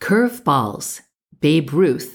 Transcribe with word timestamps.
Curveballs, 0.00 1.02
Babe 1.40 1.72
Ruth 1.72 2.08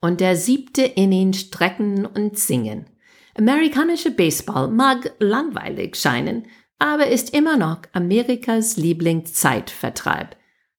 und 0.00 0.20
der 0.20 0.36
siebte 0.36 0.82
Inning 0.82 1.32
strecken 1.32 2.04
und 2.04 2.38
singen. 2.38 2.86
Amerikanische 3.34 4.10
Baseball 4.10 4.68
mag 4.68 5.14
langweilig 5.18 5.96
scheinen, 5.96 6.46
aber 6.78 7.06
ist 7.06 7.34
immer 7.34 7.56
noch 7.56 7.80
Amerikas 7.92 8.76
Lieblingszeitvertreib. 8.76 10.36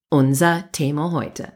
Unser 0.10 0.72
Thema 0.72 1.12
heute. 1.12 1.54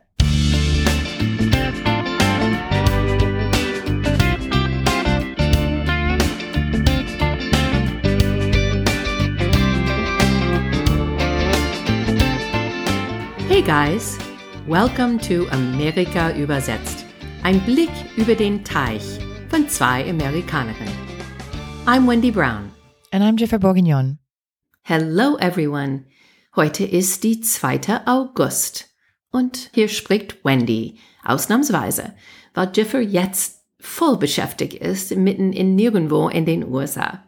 Hey 13.48 13.61
guys, 13.61 14.18
welcome 14.68 15.18
to 15.18 15.47
Amerika 15.52 16.36
übersetzt. 16.36 17.05
Ein 17.43 17.61
Blick 17.61 17.89
über 18.18 18.36
den 18.36 18.65
Teich 18.65 19.18
von 19.47 19.69
zwei 19.69 20.09
Amerikanerinnen. 20.09 20.93
I'm 21.86 22.05
Wendy 22.05 22.32
Brown. 22.32 22.69
And 23.14 23.23
I'm 23.23 23.37
Jennifer 23.37 23.59
Bourguignon. 23.59 24.19
Hello 24.83 25.37
everyone. 25.37 26.04
Heute 26.54 26.83
ist 26.83 27.23
die 27.23 27.39
2. 27.39 28.07
August. 28.07 28.89
Und 29.32 29.69
hier 29.73 29.87
spricht 29.87 30.43
Wendy. 30.43 31.00
Ausnahmsweise, 31.23 32.14
weil 32.53 32.70
Jiffer 32.75 33.00
jetzt 33.00 33.61
voll 33.80 34.17
beschäftigt 34.17 34.73
ist, 34.73 35.16
mitten 35.16 35.53
in 35.53 35.75
nirgendwo 35.75 36.28
in 36.28 36.45
den 36.45 36.66
USA. 36.67 37.23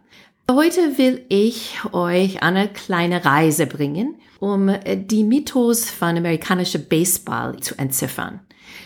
Heute 0.52 0.98
will 0.98 1.24
ich 1.30 1.78
euch 1.92 2.42
eine 2.42 2.70
kleine 2.70 3.24
Reise 3.24 3.68
bringen, 3.68 4.16
um 4.40 4.68
äh, 4.68 4.98
die 4.98 5.24
Mythos 5.24 5.92
von 5.92 6.18
amerikanischer 6.18 6.80
Baseball 6.80 7.60
zu 7.60 7.78
entziffern. 7.78 8.40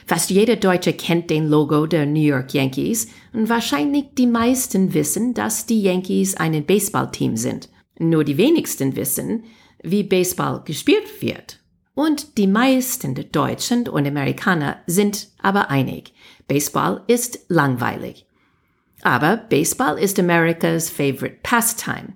Fast 0.06 0.30
jeder 0.30 0.58
Deutsche 0.58 0.92
kennt 0.92 1.30
den 1.30 1.48
Logo 1.48 1.86
der 1.86 2.06
New 2.06 2.20
York 2.20 2.54
Yankees 2.54 3.08
und 3.32 3.48
wahrscheinlich 3.48 4.08
die 4.18 4.28
meisten 4.28 4.94
wissen, 4.94 5.34
dass 5.34 5.66
die 5.66 5.82
Yankees 5.82 6.36
ein 6.36 6.66
Baseballteam 6.66 7.38
sind. 7.38 7.70
Nur 7.98 8.26
die 8.26 8.38
wenigsten 8.38 8.98
wissen, 8.98 9.46
wie 9.82 10.04
Baseball 10.04 10.64
gespielt 10.66 11.22
wird. 11.22 11.62
Und 11.96 12.38
die 12.38 12.48
meisten 12.48 13.16
Deutschen 13.32 13.88
und 13.88 14.06
Amerikaner 14.06 14.80
sind 14.86 15.30
aber 15.42 15.70
einig. 15.70 16.12
Baseball 16.46 17.04
ist 17.08 17.46
langweilig. 17.48 18.26
Aber 19.04 19.36
Baseball 19.36 20.00
ist 20.00 20.18
Amerikas 20.18 20.90
favorite 20.90 21.40
pastime 21.44 22.14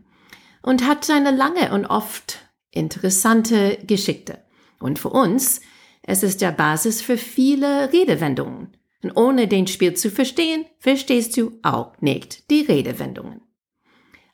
und 0.61 0.87
hat 0.87 1.09
eine 1.09 1.31
lange 1.31 1.73
und 1.73 1.85
oft 1.85 2.39
interessante 2.71 3.77
Geschichte. 3.85 4.39
Und 4.79 4.97
für 4.97 5.09
uns, 5.09 5.59
es 6.01 6.23
ist 6.23 6.41
der 6.41 6.53
Basis 6.53 7.01
für 7.01 7.17
viele 7.17 7.91
Redewendungen. 7.91 8.77
Und 9.03 9.17
ohne 9.17 9.49
den 9.49 9.67
Spiel 9.67 9.95
zu 9.95 10.09
verstehen, 10.09 10.65
verstehst 10.79 11.35
du 11.35 11.59
auch 11.61 11.93
nicht 11.99 12.49
die 12.49 12.61
Redewendungen. 12.61 13.41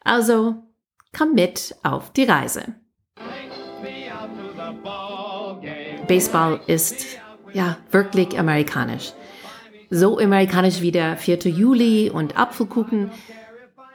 Also, 0.01 0.55
komm 1.17 1.33
mit 1.33 1.75
auf 1.81 2.13
die 2.13 2.25
Reise. 2.25 2.75
Baseball 6.07 6.61
ist 6.67 7.05
ja 7.53 7.77
wirklich 7.91 8.37
amerikanisch 8.37 9.13
so 9.93 10.17
amerikanisch 10.17 10.81
wie 10.81 10.91
der 10.91 11.17
4. 11.17 11.39
Juli 11.51 12.09
und 12.09 12.35
Apfelkuchen. 12.35 13.11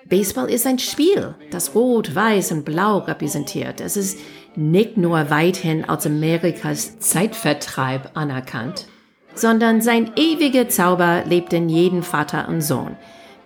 Baseball 0.09 0.49
ist 0.49 0.67
ein 0.67 0.79
Spiel, 0.79 1.35
das 1.51 1.75
Rot, 1.75 2.15
Weiß 2.15 2.53
und 2.53 2.65
Blau 2.65 2.99
repräsentiert. 2.99 3.81
Es 3.81 3.97
ist 3.97 4.19
nicht 4.55 4.97
nur 4.97 5.29
weithin 5.29 5.85
als 5.85 6.07
Amerikas 6.07 7.01
Zeitvertreib 7.01 8.17
anerkannt, 8.17 8.87
sondern 9.35 9.83
sein 9.83 10.13
ewiger 10.17 10.69
Zauber 10.69 11.25
lebt 11.27 11.53
in 11.53 11.69
jedem 11.69 12.03
Vater 12.03 12.49
und 12.49 12.61
Sohn, 12.61 12.97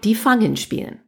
die 0.05 0.15
Fangen 0.15 0.57
spielen. 0.57 1.01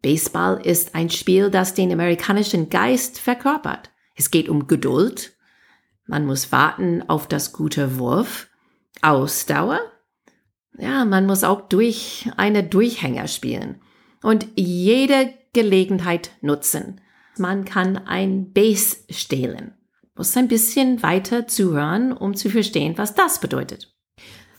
Baseball 0.00 0.60
ist 0.64 0.94
ein 0.94 1.10
Spiel, 1.10 1.50
das 1.50 1.74
den 1.74 1.92
amerikanischen 1.92 2.70
Geist 2.70 3.20
verkörpert. 3.20 3.90
Es 4.16 4.30
geht 4.30 4.48
um 4.48 4.66
Geduld. 4.66 5.34
Man 6.06 6.26
muss 6.26 6.52
warten 6.52 7.02
auf 7.06 7.28
das 7.28 7.52
gute 7.52 7.98
Wurf, 7.98 8.48
Ausdauer 9.02 9.80
ja, 10.78 11.04
man 11.04 11.26
muss 11.26 11.44
auch 11.44 11.68
durch 11.68 12.28
eine 12.36 12.64
Durchhänger 12.64 13.28
spielen 13.28 13.80
und 14.22 14.46
jede 14.56 15.32
Gelegenheit 15.52 16.30
nutzen. 16.40 17.00
Man 17.38 17.64
kann 17.64 17.96
ein 17.96 18.52
Base 18.52 18.96
stehlen. 19.10 19.74
Muss 20.16 20.36
ein 20.36 20.48
bisschen 20.48 21.02
weiter 21.02 21.46
zuhören, 21.48 22.12
um 22.12 22.34
zu 22.34 22.48
verstehen, 22.48 22.96
was 22.96 23.14
das 23.14 23.40
bedeutet. 23.40 23.92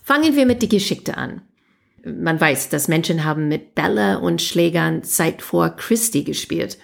Fangen 0.03 0.35
wir 0.35 0.45
mit 0.45 0.61
die 0.61 0.69
Geschichte 0.69 1.17
an. 1.17 1.41
Man 2.03 2.39
weiß, 2.39 2.69
dass 2.69 2.87
Menschen 2.87 3.23
haben 3.23 3.47
mit 3.47 3.73
Bälle 3.73 4.19
und 4.19 4.41
Schlägern 4.41 5.01
seit 5.03 5.41
vor 5.41 5.69
Christi 5.69 6.23
gespielt. 6.23 6.77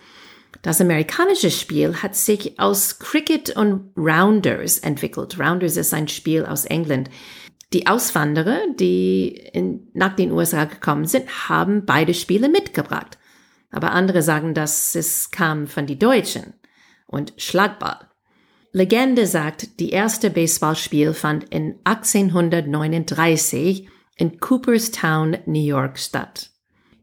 Das 0.61 0.81
amerikanische 0.81 1.51
Spiel 1.51 2.01
hat 2.01 2.15
sich 2.15 2.59
aus 2.59 2.99
Cricket 2.99 3.55
und 3.55 3.91
Rounders 3.97 4.79
entwickelt. 4.79 5.39
Rounders 5.39 5.77
ist 5.77 5.93
ein 5.93 6.07
Spiel 6.07 6.45
aus 6.45 6.65
England. 6.65 7.09
Die 7.73 7.87
Auswanderer, 7.87 8.59
die 8.77 9.29
in, 9.29 9.87
nach 9.93 10.15
den 10.15 10.31
USA 10.31 10.65
gekommen 10.65 11.05
sind, 11.05 11.49
haben 11.49 11.85
beide 11.85 12.13
Spiele 12.13 12.49
mitgebracht. 12.49 13.17
Aber 13.71 13.91
andere 13.91 14.21
sagen, 14.21 14.53
dass 14.53 14.95
es 14.95 15.31
kam 15.31 15.67
von 15.67 15.85
die 15.85 15.97
Deutschen 15.97 16.53
und 17.07 17.33
Schlagball. 17.37 18.09
Legende 18.73 19.25
sagt, 19.25 19.79
die 19.79 19.89
erste 19.89 20.29
Baseballspiel 20.29 21.13
fand 21.13 21.45
in 21.53 21.75
1839 21.85 23.87
in 24.17 24.39
Cooperstown, 24.39 25.37
New 25.45 25.63
York 25.63 25.97
statt. 25.97 26.51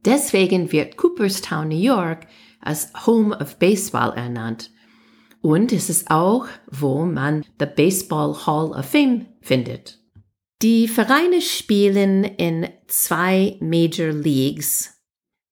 Deswegen 0.05 0.71
wird 0.73 0.97
Cooperstown, 0.97 1.69
New 1.69 1.77
York 1.77 2.27
als 2.61 2.93
Home 3.07 3.37
of 3.37 3.59
Baseball 3.59 4.13
ernannt. 4.17 4.71
Und 5.41 5.73
es 5.73 5.91
ist 5.91 6.11
auch, 6.11 6.47
wo 6.71 7.05
man 7.05 7.45
the 7.59 7.67
Baseball 7.67 8.35
Hall 8.47 8.71
of 8.71 8.87
Fame 8.87 9.27
findet. 9.41 9.98
Die 10.61 10.89
Vereine 10.89 11.41
spielen 11.41 12.25
in 12.25 12.69
zwei 12.89 13.57
Major 13.61 14.11
Leagues, 14.11 14.93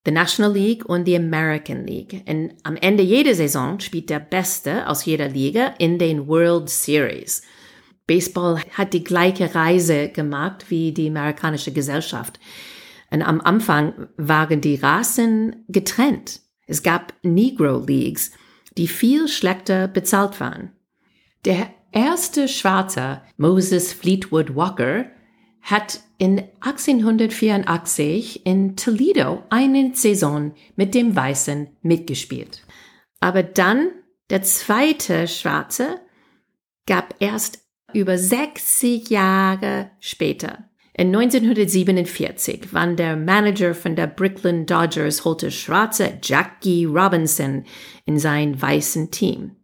the 0.04 0.10
National 0.10 0.52
League 0.52 0.84
und 0.84 1.04
die 1.04 1.14
American 1.14 1.86
League. 1.86 2.24
Und 2.28 2.54
am 2.64 2.74
Ende 2.74 3.04
jeder 3.04 3.36
Saison 3.36 3.78
spielt 3.78 4.10
der 4.10 4.18
Beste 4.18 4.88
aus 4.88 5.04
jeder 5.04 5.28
Liga 5.28 5.74
in 5.78 6.00
den 6.00 6.26
World 6.26 6.68
Series. 6.68 7.42
Baseball 8.08 8.60
hat 8.72 8.94
die 8.94 9.04
gleiche 9.04 9.54
Reise 9.54 10.08
gemacht 10.08 10.66
wie 10.70 10.90
die 10.90 11.06
amerikanische 11.06 11.72
Gesellschaft. 11.72 12.40
Und 13.10 13.22
am 13.22 13.40
Anfang 13.40 14.08
waren 14.16 14.60
die 14.60 14.74
Rassen 14.74 15.64
getrennt. 15.68 16.40
Es 16.66 16.82
gab 16.82 17.14
Negro 17.22 17.78
Leagues, 17.78 18.32
die 18.76 18.88
viel 18.88 19.28
schlechter 19.28 19.86
bezahlt 19.86 20.40
waren. 20.40 20.72
Der 21.44 21.75
erste 21.96 22.46
Schwarze, 22.46 23.22
Moses 23.38 23.92
Fleetwood 23.94 24.54
Walker, 24.54 25.06
hat 25.62 26.00
in 26.18 26.44
1884 26.60 28.46
in 28.46 28.76
Toledo 28.76 29.42
eine 29.48 29.92
Saison 29.94 30.52
mit 30.76 30.94
dem 30.94 31.16
Weißen 31.16 31.68
mitgespielt. 31.82 32.62
Aber 33.18 33.42
dann 33.42 33.90
der 34.30 34.42
zweite 34.42 35.26
Schwarze 35.26 36.00
gab 36.86 37.14
erst 37.18 37.60
über 37.92 38.18
60 38.18 39.08
Jahre 39.08 39.90
später. 39.98 40.68
In 40.92 41.08
1947 41.08 42.68
wann 42.72 42.96
der 42.96 43.16
Manager 43.16 43.74
von 43.74 43.96
der 43.96 44.06
Brooklyn 44.06 44.66
Dodgers 44.66 45.24
holte 45.24 45.50
Schwarze 45.50 46.18
Jackie 46.22 46.84
Robinson 46.84 47.64
in 48.04 48.18
sein 48.18 48.60
weißen 48.60 49.10
Team. 49.10 49.55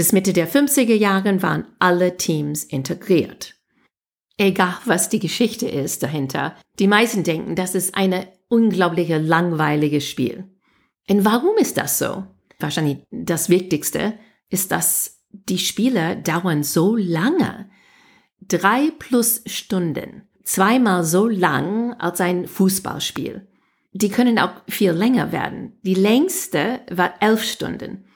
Bis 0.00 0.12
Mitte 0.12 0.32
der 0.32 0.48
50er 0.48 0.94
Jahren 0.94 1.42
waren 1.42 1.66
alle 1.78 2.16
Teams 2.16 2.64
integriert. 2.64 3.56
Egal, 4.38 4.78
was 4.86 5.10
die 5.10 5.18
Geschichte 5.18 5.68
ist 5.68 6.02
dahinter, 6.02 6.56
die 6.78 6.86
meisten 6.86 7.22
denken, 7.22 7.54
das 7.54 7.74
ist 7.74 7.94
eine 7.94 8.26
unglaubliche 8.48 9.18
langweilige 9.18 10.00
Spiel. 10.00 10.44
Und 11.10 11.26
warum 11.26 11.58
ist 11.58 11.76
das 11.76 11.98
so? 11.98 12.24
Wahrscheinlich 12.58 13.00
das 13.10 13.50
Wichtigste 13.50 14.14
ist, 14.48 14.72
dass 14.72 15.20
die 15.32 15.58
Spiele 15.58 16.16
dauern 16.16 16.62
so 16.62 16.96
lange. 16.96 17.68
Drei 18.40 18.92
plus 18.98 19.42
Stunden. 19.44 20.22
Zweimal 20.44 21.04
so 21.04 21.28
lang 21.28 21.92
als 21.98 22.22
ein 22.22 22.48
Fußballspiel. 22.48 23.46
Die 23.92 24.08
können 24.08 24.38
auch 24.38 24.62
viel 24.66 24.92
länger 24.92 25.30
werden. 25.30 25.78
Die 25.82 25.92
längste 25.92 26.80
war 26.90 27.12
elf 27.20 27.44
Stunden. 27.44 28.06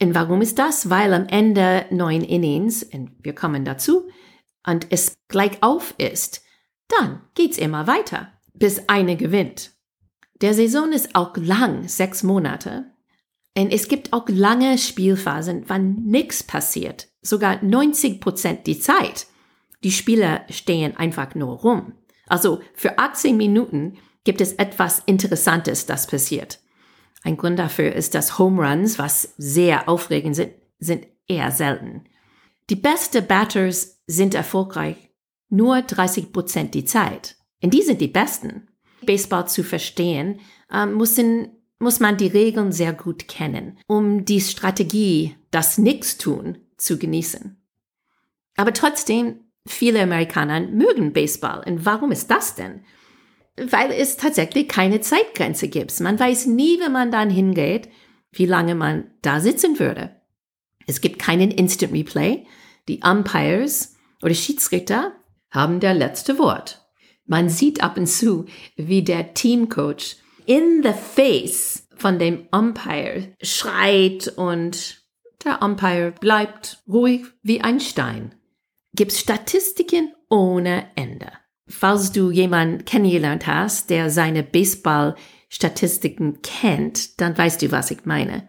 Und 0.00 0.14
warum 0.14 0.42
ist 0.42 0.58
das? 0.58 0.90
Weil 0.90 1.12
am 1.12 1.26
Ende 1.26 1.86
neun 1.90 2.22
Innings, 2.22 2.82
und 2.82 3.12
wir 3.22 3.34
kommen 3.34 3.64
dazu, 3.64 4.08
und 4.66 4.86
es 4.90 5.14
gleich 5.28 5.62
auf 5.62 5.94
ist, 5.98 6.42
dann 6.88 7.22
geht's 7.34 7.58
immer 7.58 7.86
weiter, 7.86 8.32
bis 8.54 8.88
eine 8.88 9.16
gewinnt. 9.16 9.72
Der 10.40 10.54
Saison 10.54 10.92
ist 10.92 11.14
auch 11.14 11.36
lang, 11.36 11.88
sechs 11.88 12.22
Monate. 12.22 12.92
Und 13.56 13.72
es 13.72 13.88
gibt 13.88 14.12
auch 14.12 14.28
lange 14.28 14.78
Spielphasen, 14.78 15.64
wann 15.68 15.94
nichts 16.04 16.42
passiert, 16.42 17.08
sogar 17.20 17.62
90 17.62 18.20
Prozent 18.20 18.66
die 18.66 18.78
Zeit. 18.78 19.26
Die 19.84 19.92
Spieler 19.92 20.44
stehen 20.48 20.96
einfach 20.96 21.34
nur 21.34 21.58
rum. 21.58 21.92
Also 22.26 22.60
für 22.74 22.98
18 22.98 23.36
Minuten 23.36 23.98
gibt 24.24 24.40
es 24.40 24.54
etwas 24.54 25.00
Interessantes, 25.04 25.86
das 25.86 26.06
passiert. 26.06 26.61
Ein 27.22 27.36
Grund 27.36 27.58
dafür 27.58 27.92
ist, 27.92 28.14
dass 28.14 28.38
Home 28.38 28.66
Runs, 28.66 28.98
was 28.98 29.34
sehr 29.38 29.88
aufregend 29.88 30.36
sind, 30.36 30.52
sind 30.78 31.06
eher 31.28 31.50
selten. 31.50 32.04
Die 32.68 32.76
besten 32.76 33.26
Batters 33.26 34.02
sind 34.06 34.34
erfolgreich 34.34 34.96
nur 35.52 35.82
30 35.82 36.32
Prozent 36.32 36.74
die 36.74 36.84
Zeit. 36.84 37.36
Und 37.62 37.74
die 37.74 37.82
sind 37.82 38.00
die 38.00 38.08
besten. 38.08 38.68
Baseball 39.02 39.46
zu 39.48 39.62
verstehen, 39.62 40.40
äh, 40.72 40.86
müssen, 40.86 41.48
muss 41.78 42.00
man 42.00 42.16
die 42.16 42.28
Regeln 42.28 42.72
sehr 42.72 42.92
gut 42.92 43.28
kennen, 43.28 43.78
um 43.86 44.24
die 44.24 44.40
Strategie, 44.40 45.36
das 45.50 45.78
Nichtstun, 45.78 46.58
zu 46.78 46.98
genießen. 46.98 47.60
Aber 48.56 48.72
trotzdem, 48.72 49.40
viele 49.66 50.02
Amerikaner 50.02 50.60
mögen 50.60 51.12
Baseball. 51.12 51.62
Und 51.66 51.84
warum 51.84 52.12
ist 52.12 52.30
das 52.30 52.54
denn? 52.54 52.84
Weil 53.70 53.92
es 53.92 54.16
tatsächlich 54.16 54.68
keine 54.68 55.00
Zeitgrenze 55.00 55.68
gibt. 55.68 55.98
Man 56.00 56.18
weiß 56.18 56.46
nie, 56.46 56.80
wenn 56.80 56.92
man 56.92 57.10
dann 57.10 57.30
hingeht, 57.30 57.88
wie 58.32 58.46
lange 58.46 58.74
man 58.74 59.10
da 59.22 59.40
sitzen 59.40 59.78
würde. 59.78 60.16
Es 60.86 61.00
gibt 61.00 61.18
keinen 61.18 61.50
Instant 61.50 61.92
Replay. 61.92 62.46
Die 62.88 63.00
Umpires 63.04 63.96
oder 64.22 64.34
Schiedsrichter 64.34 65.12
haben 65.50 65.80
der 65.80 65.94
letzte 65.94 66.38
Wort. 66.38 66.84
Man 67.26 67.48
sieht 67.48 67.82
ab 67.82 67.96
und 67.96 68.06
zu, 68.06 68.46
wie 68.76 69.02
der 69.02 69.34
Teamcoach 69.34 70.16
in 70.46 70.82
the 70.82 70.92
face 70.92 71.86
von 71.96 72.18
dem 72.18 72.48
Umpire 72.50 73.34
schreit 73.40 74.28
und 74.36 75.02
der 75.44 75.62
Umpire 75.62 76.12
bleibt 76.20 76.82
ruhig 76.88 77.26
wie 77.42 77.60
ein 77.60 77.80
Stein. 77.80 78.34
Gibt's 78.94 79.20
Statistiken 79.20 80.12
ohne 80.28 80.86
Ende. 80.96 81.30
Falls 81.68 82.12
du 82.12 82.30
jemanden 82.30 82.84
kennengelernt 82.84 83.46
hast, 83.46 83.90
der 83.90 84.10
seine 84.10 84.42
Baseball-Statistiken 84.42 86.42
kennt, 86.42 87.20
dann 87.20 87.36
weißt 87.36 87.62
du, 87.62 87.70
was 87.70 87.90
ich 87.90 88.04
meine. 88.04 88.48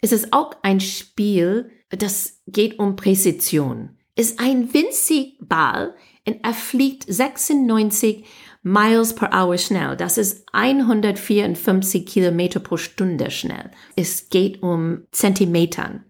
Es 0.00 0.12
ist 0.12 0.32
auch 0.32 0.52
ein 0.62 0.80
Spiel, 0.80 1.70
das 1.90 2.40
geht 2.46 2.78
um 2.78 2.96
Präzision. 2.96 3.96
Es 4.14 4.32
ist 4.32 4.40
ein 4.40 4.72
winzig 4.72 5.38
Ball 5.40 5.94
und 6.26 6.44
er 6.44 6.54
fliegt 6.54 7.04
96 7.12 8.24
Miles 8.62 9.14
per 9.14 9.32
Hour 9.32 9.56
schnell. 9.56 9.96
Das 9.96 10.18
ist 10.18 10.46
154 10.52 12.04
Kilometer 12.04 12.60
pro 12.60 12.76
Stunde 12.76 13.30
schnell. 13.30 13.70
Es 13.96 14.28
geht 14.28 14.62
um 14.62 15.04
Zentimetern 15.12 16.04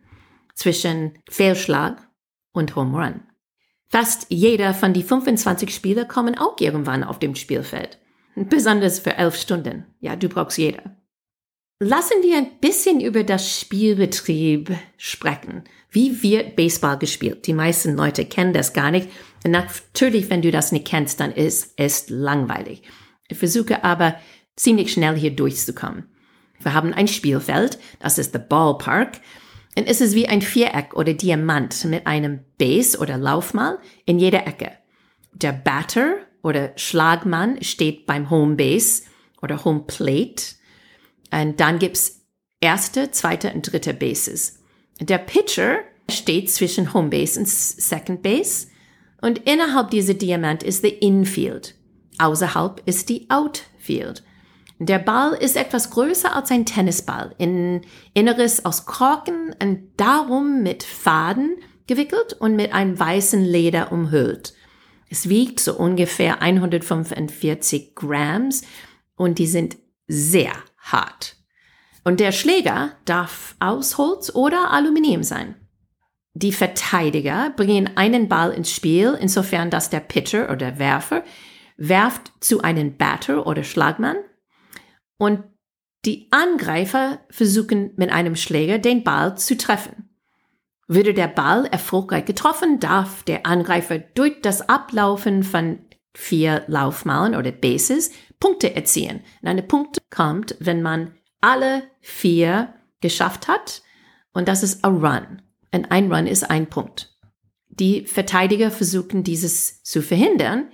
zwischen 0.55 1.19
Fehlschlag 1.31 2.09
und 2.53 2.75
Home 2.75 2.99
Run. 2.99 3.28
Fast 3.89 4.27
jeder 4.29 4.75
von 4.75 4.93
die 4.93 5.03
25 5.03 5.75
Spieler 5.75 6.05
kommen 6.05 6.37
auch 6.37 6.57
irgendwann 6.61 7.05
auf 7.05 7.19
dem 7.19 7.35
Spielfeld. 7.35 7.99
Besonders 8.35 8.99
für 8.99 9.17
elf 9.17 9.37
Stunden. 9.37 9.87
Ja, 10.01 10.15
du 10.15 10.29
brauchst 10.29 10.59
jeder. 10.59 10.97
Lassen 11.81 12.23
wir 12.23 12.37
ein 12.37 12.59
bisschen 12.61 13.01
über 13.01 13.25
das 13.25 13.59
Spielbetrieb 13.61 14.77
sprechen. 14.97 15.63
Wie 15.91 16.23
wird 16.23 16.57
Baseball 16.57 16.99
gespielt? 16.99 17.47
Die 17.47 17.55
meisten 17.55 17.97
Leute 17.97 18.25
kennen 18.25 18.53
das 18.53 18.73
gar 18.73 18.91
nicht. 18.91 19.09
Und 19.45 19.53
natürlich, 19.53 20.29
wenn 20.29 20.43
du 20.43 20.51
das 20.51 20.73
nicht 20.73 20.87
kennst, 20.87 21.21
dann 21.21 21.33
ist 21.33 21.75
es 21.77 22.09
langweilig. 22.09 22.83
Ich 23.29 23.39
versuche 23.39 23.85
aber 23.85 24.17
ziemlich 24.57 24.93
schnell 24.93 25.17
hier 25.17 25.31
durchzukommen. 25.31 26.09
Wir 26.61 26.75
haben 26.75 26.93
ein 26.93 27.09
Spielfeld, 27.09 27.79
das 28.01 28.19
ist 28.19 28.35
der 28.35 28.41
Ballpark. 28.41 29.21
Es 29.87 30.01
ist 30.01 30.15
wie 30.15 30.29
ein 30.29 30.43
Viereck 30.43 30.95
oder 30.95 31.15
Diamant 31.15 31.85
mit 31.85 32.07
einem 32.07 32.41
Base 32.59 32.99
oder 32.99 33.17
Laufmal 33.17 33.79
in 34.05 34.19
jeder 34.19 34.47
Ecke. 34.47 34.73
Der 35.33 35.53
Batter 35.53 36.17
oder 36.43 36.73
Schlagmann 36.77 37.63
steht 37.63 38.07
beim 38.07 38.31
Home 38.31 38.57
Base 38.57 39.03
oder 39.43 39.65
Home 39.65 39.85
Plate 39.87 40.43
und 41.31 41.61
dann 41.61 41.79
gibt's 41.79 42.25
erste, 42.61 43.11
zweite 43.11 43.53
und 43.53 43.71
dritte 43.71 43.95
Bases. 43.95 44.61
Der 45.01 45.19
Pitcher 45.19 45.79
steht 46.11 46.51
zwischen 46.51 46.93
Home 46.95 47.11
Base 47.11 47.39
und 47.39 47.49
Second 47.49 48.23
Base 48.23 48.69
und 49.21 49.39
innerhalb 49.47 49.91
dieser 49.91 50.15
Diamant 50.15 50.63
ist 50.63 50.83
der 50.83 51.03
Infield. 51.03 51.75
Außerhalb 52.19 52.83
ist 52.87 53.09
die 53.09 53.29
Outfield. 53.31 54.25
Der 54.81 55.01
Ball 55.01 55.35
ist 55.35 55.57
etwas 55.57 55.91
größer 55.91 56.35
als 56.35 56.53
ein 56.53 56.65
Tennisball, 56.65 57.35
in 57.39 57.83
Inneres 58.15 58.65
aus 58.65 58.87
Korken 58.87 59.55
und 59.61 59.91
darum 59.97 60.63
mit 60.63 60.85
Faden 60.85 61.57
gewickelt 61.89 62.35
und 62.35 62.55
mit 62.55 62.73
einem 62.73 62.99
weißen 62.99 63.45
Leder 63.45 63.91
umhüllt. 63.91 64.55
Es 65.11 65.29
wiegt 65.29 65.59
so 65.59 65.75
ungefähr 65.75 66.43
145 66.43 67.97
Grams 67.97 68.63
und 69.17 69.39
die 69.39 69.49
sind 69.49 69.79
sehr 70.07 70.53
hart. 70.79 71.37
Und 72.05 72.21
der 72.21 72.31
Schläger 72.31 72.93
darf 73.05 73.57
aus 73.59 73.99
Holz 73.99 74.33
oder 74.35 74.71
Aluminium 74.71 75.25
sein. 75.25 75.57
Die 76.35 76.53
Verteidiger 76.53 77.51
bringen 77.57 77.91
einen 77.97 78.29
Ball 78.29 78.53
ins 78.53 78.71
Spiel, 78.71 79.19
insofern 79.21 79.71
dass 79.71 79.91
der 79.91 80.01
Pitcher 80.01 80.53
oder 80.53 80.79
Werfer 80.79 81.25
werft 81.77 82.31
zu 82.39 82.63
einem 82.63 82.97
Batter 82.97 83.45
oder 83.47 83.65
Schlagmann 83.65 84.17
und 85.19 85.45
die 86.05 86.29
Angreifer 86.31 87.21
versuchen 87.29 87.93
mit 87.97 88.11
einem 88.11 88.37
Schläger 88.37 88.79
den 88.79 89.05
Ball 89.05 89.37
zu 89.37 89.57
treffen. 89.57 90.09
Würde 90.87 91.13
der 91.13 91.29
Ball 91.29 91.67
erfolgreich 91.67 92.25
getroffen, 92.25 92.81
darf 92.81 93.25
der 93.25 93.45
Angreifer 93.45 93.99
durch 93.99 94.41
das 94.41 94.69
Ablaufen 94.69 95.43
von 95.43 95.81
vier 96.15 96.65
Laufmalen 96.67 97.35
oder 97.35 97.53
Bases 97.53 98.11
Punkte 98.41 98.75
erzielen. 98.75 99.21
Und 99.43 99.49
eine 99.49 99.63
Punkt 99.63 99.99
kommt, 100.11 100.57
wenn 100.61 100.81
man 100.81 101.13
alle 101.41 101.83
vier 102.01 102.75
geschafft 103.01 103.49
hat. 103.49 103.83
Und 104.33 104.49
das 104.49 104.63
ist 104.63 104.85
a 104.85 104.89
Run. 104.89 105.43
Und 105.75 105.91
ein 105.91 106.11
Run 106.13 106.27
ist 106.27 106.49
ein 106.49 106.69
Punkt. 106.69 107.17
Die 107.69 108.07
Verteidiger 108.07 108.71
versuchen 108.71 109.23
dieses 109.23 109.83
zu 109.83 110.03
verhindern, 110.03 110.69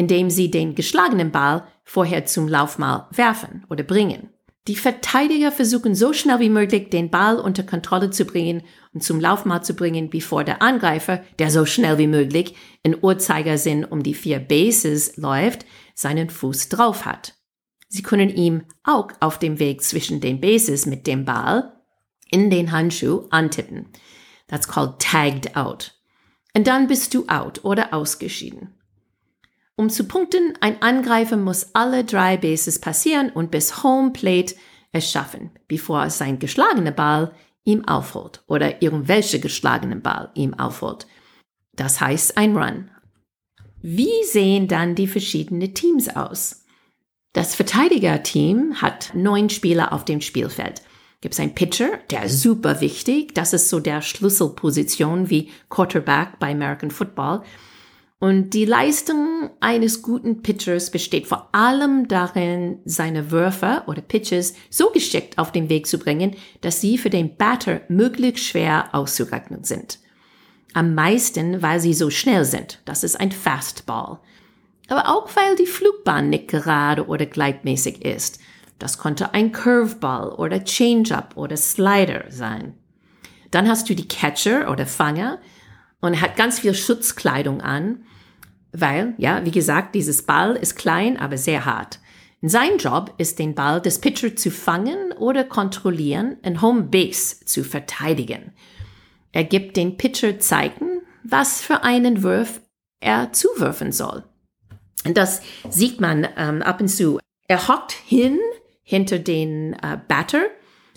indem 0.00 0.30
sie 0.30 0.50
den 0.50 0.74
geschlagenen 0.74 1.30
Ball 1.30 1.64
vorher 1.84 2.24
zum 2.24 2.48
Laufmal 2.48 3.06
werfen 3.10 3.66
oder 3.68 3.84
bringen. 3.84 4.30
Die 4.66 4.74
Verteidiger 4.74 5.52
versuchen 5.52 5.94
so 5.94 6.14
schnell 6.14 6.40
wie 6.40 6.48
möglich 6.48 6.88
den 6.88 7.10
Ball 7.10 7.38
unter 7.38 7.64
Kontrolle 7.64 8.08
zu 8.08 8.24
bringen 8.24 8.62
und 8.94 9.04
zum 9.04 9.20
Laufmal 9.20 9.62
zu 9.62 9.74
bringen, 9.74 10.08
bevor 10.08 10.42
der 10.42 10.62
Angreifer, 10.62 11.22
der 11.38 11.50
so 11.50 11.66
schnell 11.66 11.98
wie 11.98 12.06
möglich 12.06 12.54
in 12.82 12.96
Uhrzeigersinn 12.98 13.84
um 13.84 14.02
die 14.02 14.14
vier 14.14 14.38
Bases 14.38 15.18
läuft, 15.18 15.66
seinen 15.94 16.30
Fuß 16.30 16.70
drauf 16.70 17.04
hat. 17.04 17.34
Sie 17.88 18.00
können 18.00 18.30
ihm 18.30 18.62
auch 18.82 19.08
auf 19.20 19.38
dem 19.38 19.58
Weg 19.58 19.82
zwischen 19.82 20.22
den 20.22 20.40
Bases 20.40 20.86
mit 20.86 21.06
dem 21.06 21.26
Ball 21.26 21.74
in 22.30 22.48
den 22.48 22.72
Handschuh 22.72 23.26
antippen. 23.28 23.90
That's 24.48 24.66
called 24.66 24.98
tagged 24.98 25.56
out. 25.56 25.92
Und 26.56 26.66
dann 26.66 26.86
bist 26.86 27.12
du 27.12 27.28
out 27.28 27.66
oder 27.66 27.92
ausgeschieden. 27.92 28.79
Um 29.80 29.88
zu 29.88 30.04
punkten, 30.04 30.52
ein 30.60 30.82
Angreifer 30.82 31.38
muss 31.38 31.70
alle 31.72 32.04
drei 32.04 32.36
Bases 32.36 32.80
passieren 32.80 33.30
und 33.30 33.50
bis 33.50 33.82
Home 33.82 34.10
Plate 34.10 34.54
es 34.92 35.10
schaffen, 35.10 35.52
bevor 35.68 36.10
sein 36.10 36.38
geschlagener 36.38 36.90
Ball 36.90 37.32
ihm 37.64 37.88
aufholt 37.88 38.42
oder 38.46 38.82
irgendwelche 38.82 39.40
geschlagenen 39.40 40.02
Ball 40.02 40.32
ihm 40.34 40.52
aufholt. 40.52 41.06
Das 41.72 41.98
heißt 41.98 42.36
ein 42.36 42.58
Run. 42.58 42.90
Wie 43.80 44.22
sehen 44.30 44.68
dann 44.68 44.96
die 44.96 45.06
verschiedenen 45.06 45.72
Teams 45.72 46.14
aus? 46.14 46.66
Das 47.32 47.54
Verteidigerteam 47.54 48.82
hat 48.82 49.12
neun 49.14 49.48
Spieler 49.48 49.94
auf 49.94 50.04
dem 50.04 50.20
Spielfeld. 50.20 50.82
Gibt 51.22 51.32
es 51.32 51.40
einen 51.40 51.54
Pitcher, 51.54 52.00
der 52.10 52.24
ist 52.24 52.42
super 52.42 52.82
wichtig. 52.82 53.34
Das 53.34 53.54
ist 53.54 53.70
so 53.70 53.80
der 53.80 54.02
Schlüsselposition 54.02 55.30
wie 55.30 55.48
Quarterback 55.70 56.38
bei 56.38 56.50
American 56.50 56.90
Football. 56.90 57.44
Und 58.20 58.50
die 58.50 58.66
Leistung 58.66 59.48
eines 59.60 60.02
guten 60.02 60.42
Pitchers 60.42 60.90
besteht 60.90 61.26
vor 61.26 61.48
allem 61.52 62.06
darin, 62.06 62.78
seine 62.84 63.30
Würfe 63.30 63.82
oder 63.86 64.02
Pitches 64.02 64.52
so 64.68 64.90
geschickt 64.90 65.38
auf 65.38 65.52
den 65.52 65.70
Weg 65.70 65.86
zu 65.86 65.98
bringen, 65.98 66.36
dass 66.60 66.82
sie 66.82 66.98
für 66.98 67.08
den 67.08 67.36
Batter 67.36 67.80
möglichst 67.88 68.44
schwer 68.44 68.90
auszurechnen 68.92 69.64
sind. 69.64 70.00
Am 70.74 70.94
meisten, 70.94 71.62
weil 71.62 71.80
sie 71.80 71.94
so 71.94 72.10
schnell 72.10 72.44
sind. 72.44 72.82
Das 72.84 73.04
ist 73.04 73.18
ein 73.18 73.32
Fastball. 73.32 74.20
Aber 74.88 75.08
auch 75.08 75.34
weil 75.34 75.56
die 75.56 75.66
Flugbahn 75.66 76.28
nicht 76.28 76.48
gerade 76.48 77.06
oder 77.06 77.24
gleitmäßig 77.24 78.04
ist. 78.04 78.38
Das 78.78 78.98
konnte 78.98 79.32
ein 79.32 79.50
Curveball 79.50 80.32
oder 80.32 80.62
Changeup 80.62 81.36
oder 81.36 81.56
Slider 81.56 82.24
sein. 82.28 82.74
Dann 83.50 83.66
hast 83.66 83.88
du 83.88 83.94
die 83.94 84.08
Catcher 84.08 84.70
oder 84.70 84.84
Fanger 84.86 85.38
und 86.02 86.20
hat 86.20 86.36
ganz 86.36 86.60
viel 86.60 86.74
Schutzkleidung 86.74 87.62
an, 87.62 88.04
weil, 88.72 89.14
ja, 89.18 89.44
wie 89.44 89.50
gesagt, 89.50 89.94
dieses 89.94 90.22
Ball 90.22 90.56
ist 90.56 90.76
klein, 90.76 91.16
aber 91.16 91.36
sehr 91.36 91.64
hart. 91.64 91.98
Sein 92.42 92.78
Job 92.78 93.14
ist, 93.18 93.38
den 93.38 93.54
Ball 93.54 93.82
des 93.82 93.98
Pitcher 93.98 94.34
zu 94.34 94.50
fangen 94.50 95.12
oder 95.12 95.44
kontrollieren 95.44 96.38
in 96.42 96.62
Home 96.62 96.84
Base 96.84 97.44
zu 97.44 97.64
verteidigen. 97.64 98.52
Er 99.32 99.44
gibt 99.44 99.76
den 99.76 99.96
Pitcher 99.98 100.38
Zeichen, 100.38 101.02
was 101.22 101.60
für 101.60 101.82
einen 101.82 102.22
Wurf 102.22 102.60
er 103.00 103.32
zuwürfen 103.32 103.92
soll. 103.92 104.24
Und 105.04 105.16
das 105.16 105.42
sieht 105.68 106.00
man 106.00 106.26
ähm, 106.36 106.62
ab 106.62 106.80
und 106.80 106.88
zu. 106.88 107.18
Er 107.46 107.68
hockt 107.68 107.92
hin 107.92 108.38
hinter 108.82 109.18
den 109.18 109.74
äh, 109.74 109.98
Batter. 110.08 110.42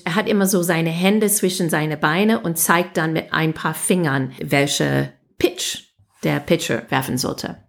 Er 0.06 0.16
hat 0.16 0.28
immer 0.28 0.46
so 0.46 0.64
seine 0.64 0.90
Hände 0.90 1.28
zwischen 1.28 1.70
seine 1.70 1.98
Beine 1.98 2.40
und 2.40 2.58
zeigt 2.58 2.98
dann 2.98 3.14
mit 3.14 3.34
ein 3.34 3.54
paar 3.54 3.74
Fingern, 3.74 4.34
welche 4.42 5.14
Pitch 5.38 5.84
der 6.24 6.40
Pitcher 6.40 6.84
werfen 6.90 7.18
sollte. 7.18 7.63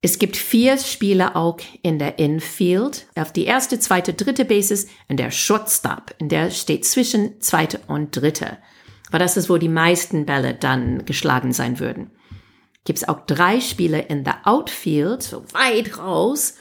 Es 0.00 0.20
gibt 0.20 0.36
vier 0.36 0.78
Spieler 0.78 1.34
auch 1.34 1.58
in 1.82 1.98
der 1.98 2.20
Infield. 2.20 3.08
Auf 3.16 3.32
die 3.32 3.46
erste, 3.46 3.80
zweite, 3.80 4.14
dritte 4.14 4.44
Bases 4.44 4.86
und 5.08 5.18
der 5.18 5.32
Shortstop. 5.32 6.14
In 6.18 6.28
der 6.28 6.50
steht 6.50 6.84
zwischen 6.84 7.40
zweite 7.40 7.80
und 7.88 8.16
dritte. 8.16 8.58
Aber 9.08 9.18
das 9.18 9.36
ist, 9.36 9.50
wo 9.50 9.56
die 9.56 9.68
meisten 9.68 10.24
Bälle 10.24 10.54
dann 10.54 11.04
geschlagen 11.04 11.52
sein 11.52 11.80
würden. 11.80 12.12
Gibt 12.84 13.00
es 13.00 13.08
auch 13.08 13.26
drei 13.26 13.60
Spieler 13.60 14.08
in 14.08 14.22
der 14.22 14.46
Outfield, 14.46 15.22
so 15.22 15.44
weit 15.52 15.98
raus. 15.98 16.58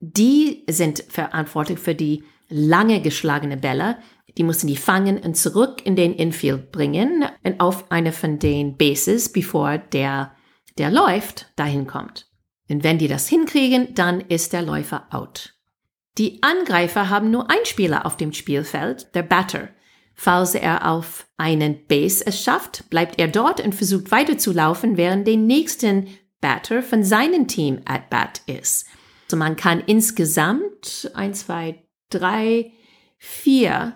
Die 0.00 0.64
sind 0.68 1.04
verantwortlich 1.08 1.78
für 1.78 1.94
die 1.94 2.24
lange 2.48 3.00
geschlagene 3.02 3.56
Bälle. 3.56 3.98
Die 4.36 4.42
mussten 4.42 4.66
die 4.66 4.76
fangen 4.76 5.18
und 5.18 5.36
zurück 5.36 5.84
in 5.84 5.94
den 5.94 6.12
Infield 6.12 6.72
bringen 6.72 7.24
und 7.44 7.60
auf 7.60 7.90
eine 7.92 8.12
von 8.12 8.40
den 8.40 8.76
Bases, 8.76 9.30
bevor 9.30 9.78
der, 9.78 10.34
der 10.76 10.90
läuft, 10.90 11.52
dahin 11.56 11.86
kommt. 11.86 12.29
Und 12.70 12.84
wenn 12.84 12.98
die 12.98 13.08
das 13.08 13.28
hinkriegen, 13.28 13.94
dann 13.94 14.20
ist 14.20 14.52
der 14.52 14.62
Läufer 14.62 15.06
out. 15.10 15.54
Die 16.18 16.42
Angreifer 16.42 17.08
haben 17.08 17.30
nur 17.30 17.50
einen 17.50 17.66
Spieler 17.66 18.06
auf 18.06 18.16
dem 18.16 18.32
Spielfeld, 18.32 19.14
der 19.14 19.22
Batter. 19.22 19.68
Falls 20.14 20.54
er 20.54 20.88
auf 20.90 21.26
einen 21.36 21.86
Base 21.86 22.24
es 22.26 22.42
schafft, 22.42 22.90
bleibt 22.90 23.18
er 23.18 23.28
dort 23.28 23.60
und 23.60 23.74
versucht 23.74 24.10
weiterzulaufen, 24.10 24.96
während 24.96 25.26
der 25.26 25.36
nächsten 25.36 26.08
Batter 26.40 26.82
von 26.82 27.02
seinem 27.02 27.48
Team 27.48 27.80
at 27.86 28.10
bat 28.10 28.42
ist. 28.46 28.86
So 29.28 29.36
man 29.36 29.56
kann 29.56 29.80
insgesamt 29.86 31.10
eins, 31.14 31.46
zwei, 31.46 31.82
drei, 32.10 32.72
vier 33.18 33.94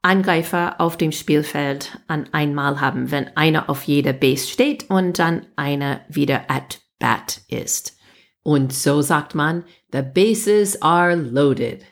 Angreifer 0.00 0.80
auf 0.80 0.96
dem 0.96 1.12
Spielfeld 1.12 1.98
an 2.08 2.28
einmal 2.32 2.80
haben, 2.80 3.10
wenn 3.10 3.36
einer 3.36 3.70
auf 3.70 3.84
jeder 3.84 4.12
Base 4.12 4.48
steht 4.48 4.90
und 4.90 5.18
dann 5.18 5.46
einer 5.54 6.00
wieder 6.08 6.50
at 6.50 6.80
bat 6.98 7.42
ist. 7.48 8.01
Und 8.42 8.72
so 8.72 9.02
sagt 9.02 9.34
man, 9.34 9.64
the 9.92 10.02
bases 10.02 10.80
are 10.82 11.14
loaded. 11.14 11.84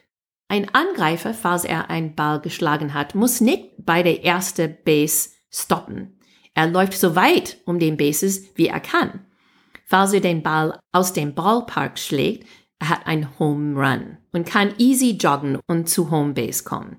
Ein 0.49 0.69
Angreifer, 0.75 1.33
falls 1.33 1.65
er 1.65 1.91
einen 1.91 2.17
Ball 2.17 2.41
geschlagen 2.41 2.93
hat, 2.93 3.15
muss 3.15 3.41
nicht 3.41 3.71
bei 3.79 4.03
der 4.03 4.25
ersten 4.25 4.77
Base 4.85 5.31
stoppen. 5.49 6.19
Er 6.55 6.67
läuft 6.67 6.95
so 6.95 7.15
weit 7.15 7.59
um 7.67 7.79
den 7.79 7.97
Bases, 7.97 8.51
wie 8.57 8.67
er 8.67 8.81
kann. 8.81 9.27
Falls 9.87 10.13
er 10.13 10.21
den 10.21 10.43
Ball 10.43 10.79
aus 10.93 11.13
dem 11.13 11.35
Ballpark 11.35 11.99
schlägt, 11.99 12.49
er 12.81 12.89
hat 12.89 13.07
ein 13.07 13.39
Home 13.39 13.79
Run 13.79 14.19
und 14.33 14.47
kann 14.47 14.75
easy 14.79 15.13
joggen 15.13 15.59
und 15.69 15.89
zu 15.89 16.11
Home 16.11 16.33
Base 16.33 16.65
kommen. 16.65 16.99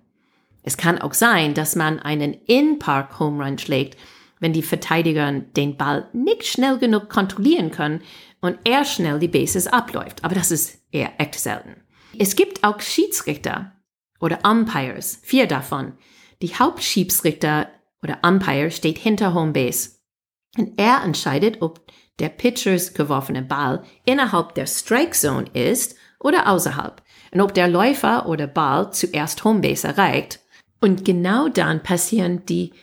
Es 0.63 0.77
kann 0.77 0.99
auch 0.99 1.13
sein, 1.13 1.53
dass 1.53 1.75
man 1.75 1.99
einen 1.99 2.33
In-Park 2.33 3.19
Home 3.19 3.43
Run 3.43 3.57
schlägt, 3.57 3.97
wenn 4.39 4.53
die 4.53 4.61
Verteidiger 4.61 5.31
den 5.31 5.75
Ball 5.75 6.07
nicht 6.13 6.45
schnell 6.45 6.77
genug 6.77 7.09
kontrollieren 7.09 7.71
können 7.71 8.01
und 8.41 8.57
er 8.65 8.83
schnell 8.85 9.19
die 9.19 9.27
Bases 9.27 9.67
abläuft. 9.67 10.23
Aber 10.23 10.35
das 10.35 10.51
ist 10.51 10.79
eher 10.91 11.13
echt 11.19 11.39
selten. 11.39 11.81
Es 12.17 12.35
gibt 12.35 12.63
auch 12.63 12.81
Schiedsrichter 12.81 13.71
oder 14.19 14.39
Umpires, 14.43 15.19
vier 15.23 15.47
davon. 15.47 15.93
Die 16.41 16.55
Hauptschiedsrichter 16.55 17.69
oder 18.03 18.19
Umpire 18.23 18.71
steht 18.71 18.97
hinter 18.97 19.33
Home 19.33 19.51
Base. 19.51 19.91
Und 20.57 20.79
er 20.79 21.03
entscheidet, 21.03 21.61
ob 21.61 21.85
der 22.19 22.29
Pitchers 22.29 22.93
geworfene 22.93 23.41
Ball 23.41 23.83
innerhalb 24.05 24.55
der 24.55 24.67
Strike 24.67 25.11
Zone 25.11 25.45
ist 25.53 25.95
oder 26.19 26.49
außerhalb. 26.49 27.01
Und 27.31 27.41
ob 27.41 27.53
der 27.53 27.67
Läufer 27.67 28.27
oder 28.27 28.47
Ball 28.47 28.91
zuerst 28.91 29.43
Home 29.43 29.61
Base 29.61 29.87
erreicht. 29.87 30.39
Und 30.81 31.05
genau 31.05 31.47
dann 31.47 31.83
passieren 31.83 32.45
die 32.45 32.73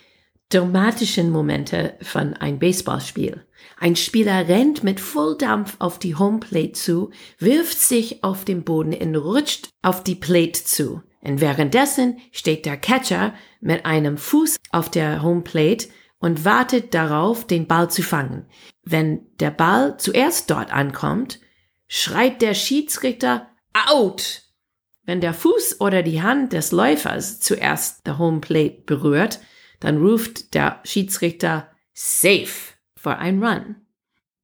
dramatischen 0.49 1.31
Momente 1.31 1.95
von 2.01 2.35
ein 2.35 2.59
Baseballspiel. 2.59 3.45
Ein 3.79 3.97
Spieler 3.97 4.49
rennt 4.49 4.83
mit 4.83 5.01
Volldampf 5.01 5.77
auf 5.79 5.99
die 5.99 6.17
Homeplate 6.17 6.73
zu, 6.73 7.11
wirft 7.39 7.79
sich 7.79 8.25
auf 8.25 8.45
den 8.45 8.65
Boden 8.65 8.95
und 8.95 9.17
rutscht 9.17 9.69
auf 9.83 10.03
die 10.03 10.15
Plate 10.15 10.65
zu. 10.65 11.03
Und 11.21 11.41
währenddessen 11.41 12.19
steht 12.33 12.65
der 12.65 12.77
Catcher 12.77 13.35
mit 13.61 13.85
einem 13.85 14.19
Fuß 14.19 14.57
auf 14.71 14.91
der 14.91 15.23
Homeplate 15.23 15.89
und 16.19 16.45
wartet 16.45 16.95
darauf, 16.95 17.47
den 17.47 17.67
Ball 17.67 17.91
zu 17.91 18.03
fangen. 18.03 18.47
Wenn 18.83 19.27
der 19.39 19.51
Ball 19.51 19.97
zuerst 19.99 20.51
dort 20.51 20.73
ankommt, 20.73 21.41
schreit 21.87 22.43
der 22.43 22.55
Schiedsrichter 22.55 23.49
out. 23.89 24.43
Wenn 25.05 25.21
der 25.21 25.35
Fuß 25.35 25.81
oder 25.81 26.03
die 26.03 26.23
Hand 26.23 26.53
des 26.53 26.73
Läufers 26.73 27.41
zuerst 27.41 28.07
der 28.07 28.19
Homeplate 28.19 28.83
berührt, 28.85 29.41
dann 29.81 29.99
ruft 29.99 30.55
der 30.55 30.81
Schiedsrichter 30.85 31.71
safe 31.93 32.78
für 32.99 33.17
ein 33.17 33.43
Run. 33.43 33.77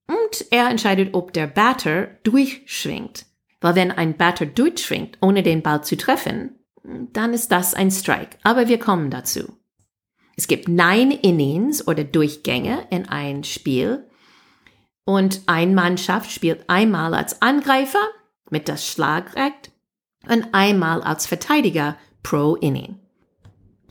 Und 0.06 0.46
er 0.50 0.68
entscheidet, 0.68 1.14
ob 1.14 1.32
der 1.32 1.46
Batter 1.46 2.08
durchschwingt. 2.24 3.26
Weil 3.60 3.74
wenn 3.74 3.90
ein 3.90 4.16
Batter 4.16 4.46
durchschwingt, 4.46 5.18
ohne 5.20 5.42
den 5.42 5.62
Ball 5.62 5.82
zu 5.82 5.96
treffen, 5.96 6.58
dann 6.82 7.32
ist 7.32 7.50
das 7.50 7.74
ein 7.74 7.90
Strike. 7.90 8.36
Aber 8.42 8.68
wir 8.68 8.78
kommen 8.78 9.10
dazu. 9.10 9.56
Es 10.36 10.48
gibt 10.48 10.68
neun 10.68 11.10
Innings 11.10 11.86
oder 11.86 12.04
Durchgänge 12.04 12.86
in 12.90 13.08
ein 13.08 13.44
Spiel. 13.44 14.04
Und 15.04 15.42
ein 15.46 15.74
Mannschaft 15.74 16.30
spielt 16.30 16.68
einmal 16.68 17.14
als 17.14 17.40
Angreifer 17.40 18.06
mit 18.50 18.68
das 18.68 18.86
Schlagrecht 18.86 19.70
und 20.28 20.48
einmal 20.52 21.02
als 21.02 21.26
Verteidiger 21.26 21.96
pro 22.22 22.56
Inning. 22.56 22.98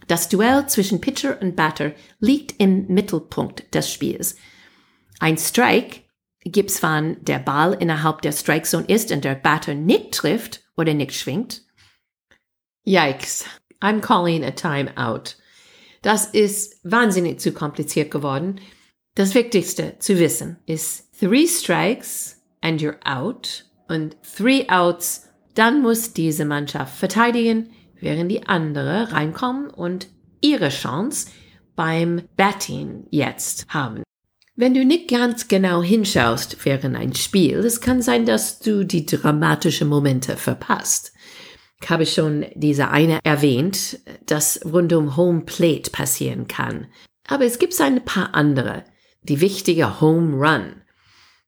Das 0.08 0.30
Duell 0.30 0.68
zwischen 0.68 1.02
Pitcher 1.02 1.42
und 1.42 1.56
Batter 1.56 1.94
liegt 2.20 2.60
im 2.60 2.88
Mittelpunkt 2.88 3.74
des 3.74 3.92
Spiels. 3.92 4.36
Ein 5.24 5.38
Strike 5.38 6.02
gibt's, 6.44 6.84
wann 6.84 7.16
der 7.24 7.40
Ball 7.40 7.78
innerhalb 7.80 8.22
der 8.24 8.34
Strike 8.34 8.68
Zone 8.68 8.88
ist 8.90 9.10
und 9.10 9.24
der 9.24 9.36
Batter 9.36 9.74
nicht 9.74 10.12
trifft 10.12 10.64
oder 10.76 10.94
nicht 10.94 11.14
schwingt. 11.14 11.62
Yikes. 12.84 13.46
I'm 13.80 14.02
calling 14.02 14.44
a 14.44 14.52
timeout. 14.52 15.38
Das 16.02 16.26
ist 16.26 16.78
wahnsinnig 16.84 17.40
zu 17.40 17.54
kompliziert 17.54 18.12
geworden. 18.12 18.60
Das 19.16 19.34
Wichtigste 19.34 19.98
zu 19.98 20.20
wissen 20.20 20.58
ist 20.66 21.18
three 21.18 21.48
strikes 21.48 22.44
and 22.60 22.82
you're 22.82 23.00
out 23.06 23.64
und 23.88 24.18
three 24.24 24.68
outs, 24.68 25.30
dann 25.54 25.82
muss 25.82 26.12
diese 26.12 26.44
Mannschaft 26.44 26.98
verteidigen, 26.98 27.72
während 27.96 28.30
die 28.30 28.46
andere 28.46 29.14
reinkommen 29.14 29.70
und 29.70 30.10
ihre 30.42 30.68
Chance 30.68 31.30
beim 31.78 32.24
Batting 32.36 33.08
jetzt 33.10 33.70
haben. 33.70 34.04
Wenn 34.56 34.76
du 34.76 34.86
nicht 34.86 35.10
ganz 35.10 35.48
genau 35.48 35.82
hinschaust 35.82 36.64
während 36.64 36.96
ein 36.96 37.16
Spiel, 37.16 37.58
es 37.58 37.82
kann 37.82 38.04
sein, 38.04 38.28
dass 38.28 38.60
du 38.60 38.86
die 38.86 39.04
dramatischen 39.06 39.88
Momente 39.88 40.38
verpasst. 40.38 41.12
Ich 41.82 41.90
habe 41.90 42.06
schon 42.06 42.46
diese 42.54 42.90
eine 42.90 43.20
erwähnt, 43.24 44.00
das 44.28 44.64
rund 44.64 44.94
um 44.94 45.18
Home 45.18 45.42
Plate 45.42 45.90
passieren 45.90 46.48
kann. 46.48 46.86
Aber 47.28 47.46
es 47.46 47.58
gibt 47.58 47.80
ein 47.82 48.06
paar 48.06 48.36
andere. 48.36 48.84
Die 49.24 49.42
wichtige 49.42 50.00
Home 50.02 50.36
Run. 50.36 50.84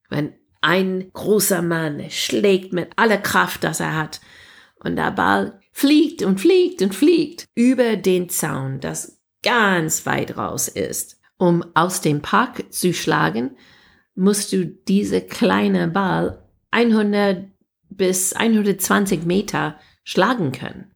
Wenn 0.09 0.33
ein 0.61 1.11
großer 1.13 1.61
Mann 1.61 2.09
schlägt 2.09 2.73
mit 2.73 2.89
aller 2.95 3.19
Kraft, 3.19 3.63
das 3.63 3.81
er 3.81 3.95
hat, 3.95 4.19
und 4.79 4.95
der 4.95 5.11
Ball 5.11 5.59
fliegt 5.71 6.23
und 6.23 6.41
fliegt 6.41 6.81
und 6.81 6.95
fliegt 6.95 7.45
über 7.53 7.97
den 7.97 8.29
Zaun, 8.29 8.79
das 8.79 9.19
ganz 9.43 10.07
weit 10.07 10.37
raus 10.37 10.67
ist. 10.67 11.21
Um 11.37 11.65
aus 11.73 12.01
dem 12.01 12.21
Park 12.21 12.71
zu 12.71 12.93
schlagen, 12.93 13.57
musst 14.15 14.53
du 14.53 14.65
diese 14.65 15.21
kleine 15.21 15.87
Ball 15.87 16.43
100 16.71 17.45
bis 17.89 18.33
120 18.33 19.25
Meter 19.25 19.79
schlagen 20.03 20.51
können. 20.51 20.91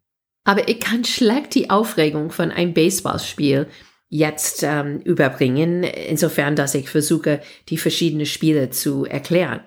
Aber 0.46 0.68
ich 0.68 0.80
kann 0.80 1.04
schlecht 1.04 1.54
die 1.56 1.70
Aufregung 1.70 2.32
von 2.32 2.52
einem 2.52 2.74
Baseballspiel 2.74 3.68
jetzt 4.08 4.64
ähm, 4.64 5.00
überbringen, 5.02 5.84
insofern, 5.84 6.56
dass 6.56 6.74
ich 6.74 6.90
versuche, 6.90 7.42
die 7.70 7.78
verschiedenen 7.78 8.26
Spiele 8.26 8.70
zu 8.70 9.06
erklären. 9.06 9.62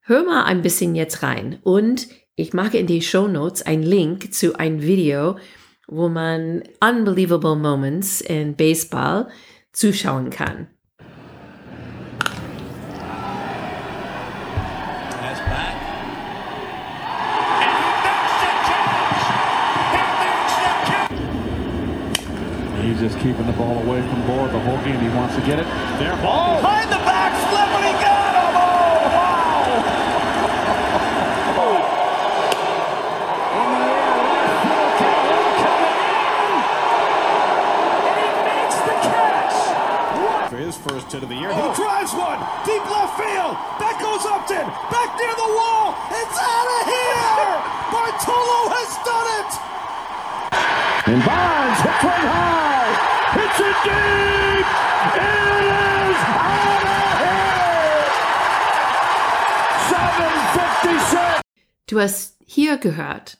Hör 0.00 0.24
mal 0.24 0.44
ein 0.44 0.62
bisschen 0.62 0.94
jetzt 0.94 1.22
rein 1.22 1.58
und 1.62 2.08
ich 2.34 2.52
mache 2.52 2.76
in 2.76 2.86
die 2.86 3.00
Show 3.00 3.26
Notes 3.28 3.62
einen 3.62 3.82
Link 3.82 4.34
zu 4.34 4.58
einem 4.58 4.82
Video, 4.82 5.38
wo 5.88 6.08
man 6.08 6.62
unbelievable 6.80 7.56
moments 7.56 8.20
in 8.20 8.54
Baseball 8.56 9.28
zuschauen 9.76 10.30
kann. 10.30 10.68
He's 22.80 23.00
just 23.00 23.18
keeping 23.18 23.46
the 23.46 23.52
ball 23.52 23.82
away 23.82 24.00
from 24.00 24.22
Bohr 24.22 24.50
the 24.50 24.58
whole 24.60 24.78
game. 24.78 24.98
He 25.00 25.08
wants 25.08 25.34
to 25.34 25.42
get 25.42 25.58
it. 25.58 25.66
Their 25.98 26.16
ball. 26.22 26.62
Behind 26.62 26.90
the 26.90 26.95
gehört 62.78 63.38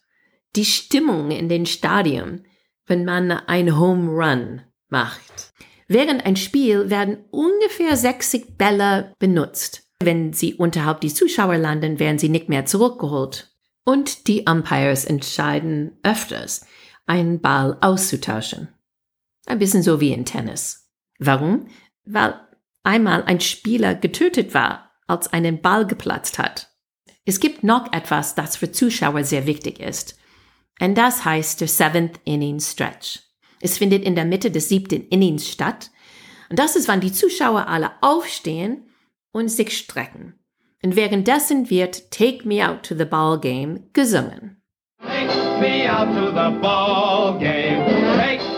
die 0.57 0.65
Stimmung 0.65 1.31
in 1.31 1.49
den 1.49 1.67
Stadien, 1.67 2.47
wenn 2.87 3.05
man 3.05 3.31
ein 3.31 3.79
Home 3.79 4.11
Run 4.11 4.63
macht. 4.89 5.53
Während 5.87 6.27
ein 6.27 6.37
Spiel 6.37 6.91
werden 6.91 7.25
ungefähr 7.31 7.97
60 7.97 8.57
Bälle 8.57 9.13
benutzt. 9.19 9.85
Wenn 10.03 10.33
sie 10.33 10.55
unterhalb 10.55 11.01
die 11.01 11.13
Zuschauer 11.13 11.59
landen, 11.59 11.99
werden 11.99 12.19
sie 12.19 12.29
nicht 12.29 12.49
mehr 12.49 12.65
zurückgeholt. 12.67 13.53
Und 13.85 14.27
die 14.27 14.43
Umpires 14.43 15.05
entscheiden 15.05 15.99
öfters, 16.03 16.67
einen 17.07 17.41
Ball 17.41 17.79
auszutauschen. 17.81 18.69
Ein 19.47 19.61
bisschen 19.61 19.83
so 19.83 20.01
wie 20.01 20.13
in 20.13 20.25
Tennis. 20.25 20.91
Warum? 21.19 21.69
Weil 22.05 22.35
einmal 22.83 23.23
ein 23.25 23.41
Spieler 23.41 23.95
getötet 23.95 24.55
war, 24.55 24.91
als 25.07 25.33
einen 25.33 25.63
Ball 25.63 25.87
geplatzt 25.87 26.39
hat. 26.39 26.76
Es 27.27 27.41
gibt 27.41 27.65
noch 27.65 27.93
etwas, 27.93 28.37
das 28.37 28.57
für 28.57 28.71
Zuschauer 28.71 29.25
sehr 29.25 29.47
wichtig 29.47 29.81
ist. 29.81 30.17
Und 30.81 30.97
das 30.97 31.25
heißt 31.25 31.61
der 31.61 31.69
Seventh 31.69 32.21
Inning 32.25 32.61
Stretch. 32.61 33.21
Es 33.61 33.79
findet 33.79 34.05
in 34.05 34.15
der 34.15 34.25
Mitte 34.25 34.51
des 34.51 34.69
siebten 34.69 35.09
Innings 35.09 35.51
statt. 35.51 35.91
Und 36.49 36.59
das 36.59 36.77
ist, 36.77 36.87
wann 36.87 37.01
die 37.01 37.13
Zuschauer 37.13 37.67
alle 37.67 37.91
aufstehen 38.01 38.87
und 39.33 39.49
sich 39.49 39.77
strecken. 39.77 40.39
Und 40.85 40.95
währenddessen 40.95 41.69
wird 41.69 42.13
Take 42.13 42.47
Me 42.47 42.67
Out 42.67 42.85
to 42.85 42.95
the 42.95 43.05
Ball 43.05 43.41
Game 43.41 43.91
gesungen. 43.93 44.63
Take 45.03 45.61
me 45.61 45.91
out 45.91 46.09
to 46.15 46.31
the 46.31 46.61
ball 46.61 47.39
game. 47.39 47.85
Take 48.17 48.56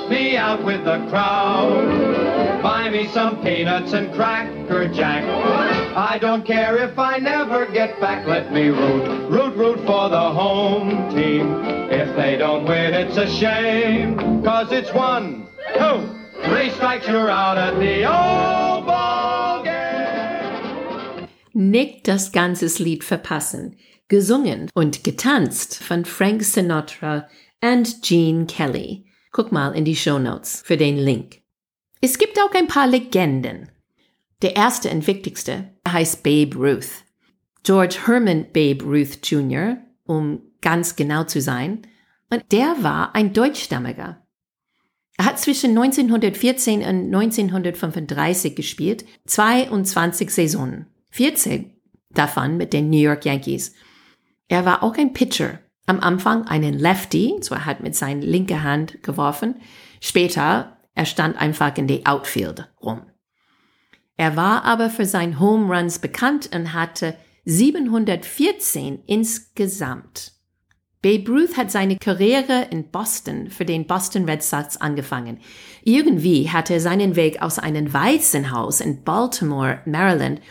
out 0.48 0.64
with 0.64 0.82
the 0.84 0.98
crowd. 1.10 2.62
Buy 2.62 2.88
me 2.88 3.06
some 3.08 3.42
peanuts 3.42 3.92
and 3.92 4.14
cracker 4.14 4.88
jack. 4.88 5.22
I 5.94 6.18
don't 6.18 6.44
care 6.44 6.74
if 6.78 6.98
I 6.98 7.18
never 7.18 7.66
get 7.66 8.00
back. 8.00 8.26
Let 8.26 8.50
me 8.50 8.68
root, 8.68 9.04
root, 9.28 9.54
root 9.56 9.80
for 9.84 10.08
the 10.08 10.26
home 10.40 10.90
team. 11.14 11.46
If 11.90 12.16
they 12.16 12.38
don't 12.38 12.64
win, 12.64 12.94
it's 12.94 13.18
a 13.18 13.28
shame. 13.40 14.42
Cause 14.42 14.72
it's 14.72 14.92
one, 14.94 15.48
two, 15.76 15.98
three 16.44 16.70
strikes, 16.70 17.06
you're 17.06 17.30
out 17.30 17.58
at 17.58 17.74
the 17.78 18.06
old 18.06 18.86
ball 18.86 19.62
game. 19.64 21.28
Nicht 21.52 22.08
das 22.08 22.32
ganze 22.32 22.66
Lied 22.82 23.04
verpassen. 23.04 23.76
Gesungen 24.08 24.70
und 24.72 25.04
getanzt 25.04 25.84
von 25.84 26.06
Frank 26.06 26.42
Sinatra 26.42 27.28
und 27.62 28.00
Gene 28.02 28.46
Kelly. 28.46 29.07
Guck 29.32 29.52
mal 29.52 29.74
in 29.74 29.84
die 29.84 29.96
Show 29.96 30.18
Notes 30.18 30.62
für 30.64 30.76
den 30.76 30.98
Link. 30.98 31.42
Es 32.00 32.18
gibt 32.18 32.38
auch 32.38 32.52
ein 32.54 32.68
paar 32.68 32.86
Legenden. 32.86 33.68
Der 34.42 34.56
erste 34.56 34.90
und 34.90 35.06
wichtigste 35.06 35.72
heißt 35.86 36.22
Babe 36.22 36.56
Ruth. 36.56 37.04
George 37.64 37.98
Herman 38.06 38.46
Babe 38.52 38.84
Ruth 38.84 39.18
Jr., 39.24 39.78
um 40.04 40.40
ganz 40.60 40.96
genau 40.96 41.24
zu 41.24 41.40
sein, 41.40 41.82
und 42.30 42.44
der 42.52 42.76
war 42.82 43.14
ein 43.14 43.32
Deutschstammiger. 43.32 44.22
Er 45.16 45.24
hat 45.24 45.40
zwischen 45.40 45.70
1914 45.70 46.80
und 46.80 47.14
1935 47.14 48.54
gespielt, 48.54 49.04
22 49.26 50.30
Saisonen, 50.30 50.86
14 51.10 51.72
davon 52.10 52.56
mit 52.56 52.72
den 52.72 52.90
New 52.90 52.98
York 52.98 53.24
Yankees. 53.24 53.74
Er 54.46 54.64
war 54.64 54.82
auch 54.82 54.96
ein 54.96 55.12
Pitcher. 55.12 55.58
Am 55.88 56.00
Anfang 56.00 56.46
einen 56.46 56.78
Lefty, 56.78 57.36
so 57.40 57.54
er 57.54 57.64
hat 57.64 57.80
mit 57.80 57.96
seiner 57.96 58.20
linken 58.20 58.62
Hand 58.62 59.02
geworfen. 59.02 59.54
Später, 60.02 60.76
er 60.94 61.06
stand 61.06 61.40
einfach 61.40 61.74
in 61.78 61.86
die 61.86 62.04
Outfield 62.04 62.68
rum. 62.82 63.06
Er 64.18 64.36
war 64.36 64.64
aber 64.64 64.90
für 64.90 65.06
seine 65.06 65.40
Home 65.40 65.74
Runs 65.74 65.98
bekannt 65.98 66.50
und 66.54 66.74
hatte 66.74 67.16
714 67.46 69.02
insgesamt. 69.06 70.32
Babe 71.00 71.30
Ruth 71.32 71.56
hat 71.56 71.70
seine 71.70 71.96
Karriere 71.96 72.66
in 72.70 72.90
Boston 72.90 73.48
für 73.48 73.64
den 73.64 73.86
Boston 73.86 74.28
Red 74.28 74.42
Sox 74.42 74.76
angefangen. 74.76 75.38
Irgendwie 75.84 76.50
hat 76.50 76.68
er 76.68 76.80
seinen 76.80 77.16
Weg 77.16 77.40
aus 77.40 77.58
einem 77.58 77.94
Waisenhaus 77.94 78.82
in 78.82 79.04
Baltimore, 79.04 79.80
Maryland, 79.86 80.42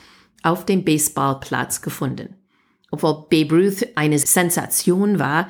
auf 0.42 0.66
dem 0.66 0.84
Baseballplatz 0.84 1.84
gefunden. 1.84 2.37
Obwohl 2.92 3.26
Babe 3.30 3.56
Ruth 3.56 3.88
eine 3.96 4.20
Sensation 4.20 5.20
war 5.20 5.50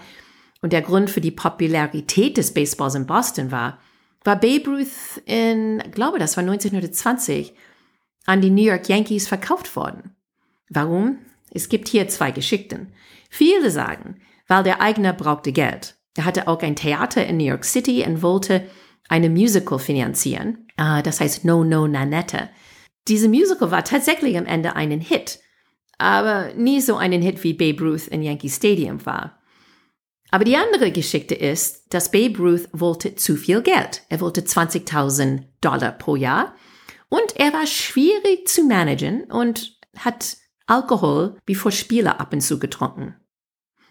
und 0.62 0.74
der 0.74 0.82
Grund 0.82 1.10
für 1.10 1.22
die 1.22 1.32
Popularität 1.32 2.38
des 2.38 2.54
Baseballs 2.54 2.96
in 2.96 3.06
Boston 3.06 3.52
war, 3.52 3.80
war 4.24 4.36
Babe 4.40 4.70
Ruth 4.70 5.22
in, 5.26 5.84
glaube 5.92 6.20
das 6.20 6.36
war 6.36 6.44
1920, 6.44 7.54
an 8.26 8.42
die 8.42 8.50
New 8.50 8.64
York 8.64 8.90
Yankees 8.90 9.28
verkauft 9.28 9.76
worden. 9.76 10.16
Warum? 10.70 11.20
Es 11.52 11.70
gibt 11.70 11.88
hier 11.88 12.08
zwei 12.08 12.32
Geschichten. 12.32 12.92
Viele 13.30 13.72
sagen, 13.72 14.20
weil 14.48 14.64
der 14.64 14.82
Eigner 14.82 15.14
brauchte 15.14 15.52
Geld. 15.52 15.96
Er 16.16 16.26
hatte 16.26 16.48
auch 16.48 16.62
ein 16.62 16.76
Theater 16.76 17.26
in 17.26 17.38
New 17.38 17.46
York 17.46 17.64
City 17.64 18.04
und 18.06 18.22
wollte 18.22 18.68
eine 19.08 19.30
Musical 19.30 19.80
finanzieren. 19.80 20.68
Uh, 20.80 21.02
das 21.02 21.22
heißt 21.22 21.46
No 21.46 21.64
No 21.64 21.88
Nanette. 21.88 22.50
Diese 23.08 23.30
Musical 23.30 23.72
war 23.72 23.84
tatsächlich 23.84 24.38
am 24.38 24.46
Ende 24.46 24.76
einen 24.76 25.00
Hit, 25.00 25.40
aber 25.98 26.54
nie 26.56 26.82
so 26.82 26.98
einen 26.98 27.22
Hit 27.22 27.44
wie 27.44 27.54
Babe 27.54 27.84
Ruth 27.84 28.08
in 28.08 28.22
Yankee 28.22 28.50
Stadium 28.50 29.06
war. 29.06 29.40
Aber 30.30 30.44
die 30.44 30.58
andere 30.58 30.92
Geschichte 30.92 31.36
ist, 31.36 31.94
dass 31.94 32.12
Babe 32.12 32.38
Ruth 32.38 32.68
wollte 32.74 33.16
zu 33.16 33.36
viel 33.36 33.62
Geld. 33.62 34.04
Er 34.10 34.20
wollte 34.20 34.42
20.000 34.42 35.44
Dollar 35.62 35.92
pro 35.94 36.16
Jahr 36.16 36.54
und 37.10 37.38
er 37.38 37.54
war 37.54 37.66
schwierig 37.66 38.48
zu 38.48 38.64
managen 38.64 39.24
und 39.32 39.78
hat 39.98 40.38
Alkohol 40.66 41.38
bevor 41.46 41.72
Spieler 41.72 42.20
ab 42.20 42.34
und 42.34 42.42
zu 42.42 42.60
getrunken. 42.60 43.16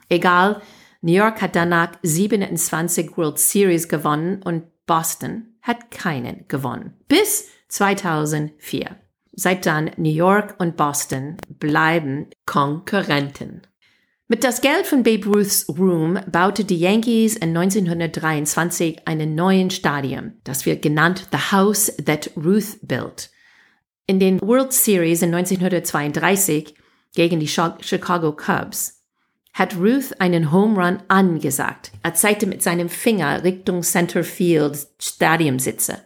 Egal, 0.09 0.61
New 1.01 1.13
York 1.13 1.41
hat 1.41 1.57
danach 1.57 1.93
27 2.03 3.17
World 3.17 3.39
Series 3.39 3.89
gewonnen 3.89 4.43
und 4.43 4.65
Boston 4.87 5.57
hat 5.63 5.91
keinen 5.91 6.47
gewonnen. 6.49 6.95
Bis 7.09 7.49
2004. 7.69 8.97
Seit 9.39 9.67
dann 9.67 9.91
New 9.99 10.11
York 10.11 10.55
und 10.59 10.79
Boston 10.79 11.37
bleiben 11.59 12.31
Konkurrenten. 12.47 13.63
Mit 14.29 14.43
das 14.43 14.63
Geld 14.63 14.87
von 14.87 15.03
Babe 15.03 15.27
Ruths 15.27 15.67
Room 15.69 16.19
baute 16.33 16.65
die 16.65 16.79
Yankees 16.79 17.37
in 17.37 17.57
1923 17.57 19.07
einen 19.07 19.35
neuen 19.35 19.71
Stadion. 19.71 20.33
Das 20.43 20.65
wird 20.65 20.81
genannt 20.81 21.29
The 21.33 21.53
House 21.53 21.95
That 22.05 22.31
Ruth 22.35 22.79
Built. 22.81 23.31
In 24.07 24.19
den 24.19 24.41
World 24.41 24.73
Series 24.73 25.21
in 25.21 25.35
1932 25.35 26.75
gegen 27.15 27.39
die 27.39 27.47
Chicago 27.47 28.33
Cubs 28.33 29.05
hat 29.53 29.77
Ruth 29.77 30.19
einen 30.19 30.51
Home 30.51 30.83
Run 30.83 31.03
angesagt. 31.09 31.93
Er 32.03 32.15
zeigte 32.15 32.47
mit 32.47 32.63
seinem 32.63 32.89
Finger 32.89 33.45
Richtung 33.45 33.83
Center 33.83 34.25
Field 34.25 34.87
Stadiumsitze 34.99 35.99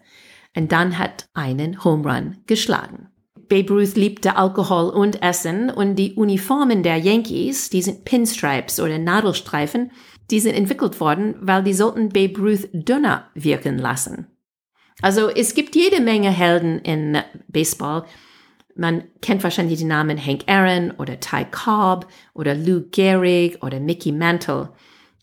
und 0.56 0.72
dann 0.72 0.98
hat 0.98 1.28
einen 1.32 1.84
Home 1.84 2.10
Run 2.10 2.38
geschlagen. 2.46 3.09
Babe 3.50 3.74
Ruth 3.74 3.96
liebte 3.96 4.36
Alkohol 4.36 4.90
und 4.90 5.22
Essen 5.22 5.70
und 5.70 5.96
die 5.96 6.14
Uniformen 6.14 6.84
der 6.84 6.96
Yankees, 6.96 7.68
die 7.68 7.82
sind 7.82 8.04
Pinstripes 8.04 8.78
oder 8.78 8.96
Nadelstreifen, 8.96 9.90
die 10.30 10.38
sind 10.38 10.54
entwickelt 10.54 11.00
worden, 11.00 11.34
weil 11.40 11.64
die 11.64 11.74
sollten 11.74 12.10
Babe 12.10 12.40
Ruth 12.40 12.68
dünner 12.72 13.28
wirken 13.34 13.76
lassen. 13.76 14.28
Also 15.02 15.28
es 15.28 15.54
gibt 15.54 15.74
jede 15.74 16.00
Menge 16.00 16.30
Helden 16.30 16.78
in 16.78 17.18
Baseball. 17.48 18.04
Man 18.76 19.02
kennt 19.20 19.42
wahrscheinlich 19.42 19.80
die 19.80 19.84
Namen 19.84 20.24
Hank 20.24 20.44
Aaron 20.46 20.92
oder 20.92 21.18
Ty 21.18 21.44
Cobb 21.50 22.06
oder 22.34 22.54
Lou 22.54 22.84
Gehrig 22.92 23.60
oder 23.64 23.80
Mickey 23.80 24.12
Mantle. 24.12 24.68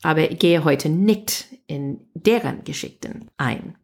Aber 0.04 0.30
ich 0.30 0.38
gehe 0.38 0.66
heute 0.66 0.90
nicht 0.90 1.46
in 1.68 2.02
deren 2.13 2.66
Geschichten 2.66 3.30
ein. 3.38 3.78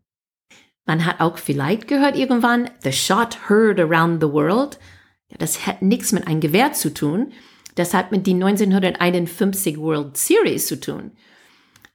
Man 0.86 1.06
hat 1.06 1.22
auch 1.22 1.38
vielleicht 1.38 1.88
gehört 1.88 2.18
irgendwann, 2.18 2.70
the 2.82 2.92
shot 2.92 3.50
heard 3.50 3.80
around 3.80 4.22
the 4.22 4.30
world. 4.30 4.80
Ja, 5.30 5.38
das 5.38 5.66
hat 5.66 5.82
nichts 5.82 6.12
mit 6.12 6.28
einem 6.28 6.42
Gewehr 6.42 6.74
zu 6.74 6.94
tun. 6.94 7.32
Das 7.76 7.94
hat 7.94 8.12
mit 8.12 8.28
die 8.28 8.34
1951 8.34 9.78
World 9.80 10.18
Series 10.18 10.68
zu 10.68 10.80
tun. 10.80 11.12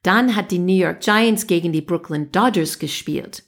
Dann 0.02 0.34
hat 0.34 0.50
die 0.50 0.58
New 0.58 0.74
York 0.74 1.00
Giants 1.00 1.46
gegen 1.46 1.72
die 1.72 1.82
Brooklyn 1.82 2.32
Dodgers 2.32 2.78
gespielt. 2.78 3.44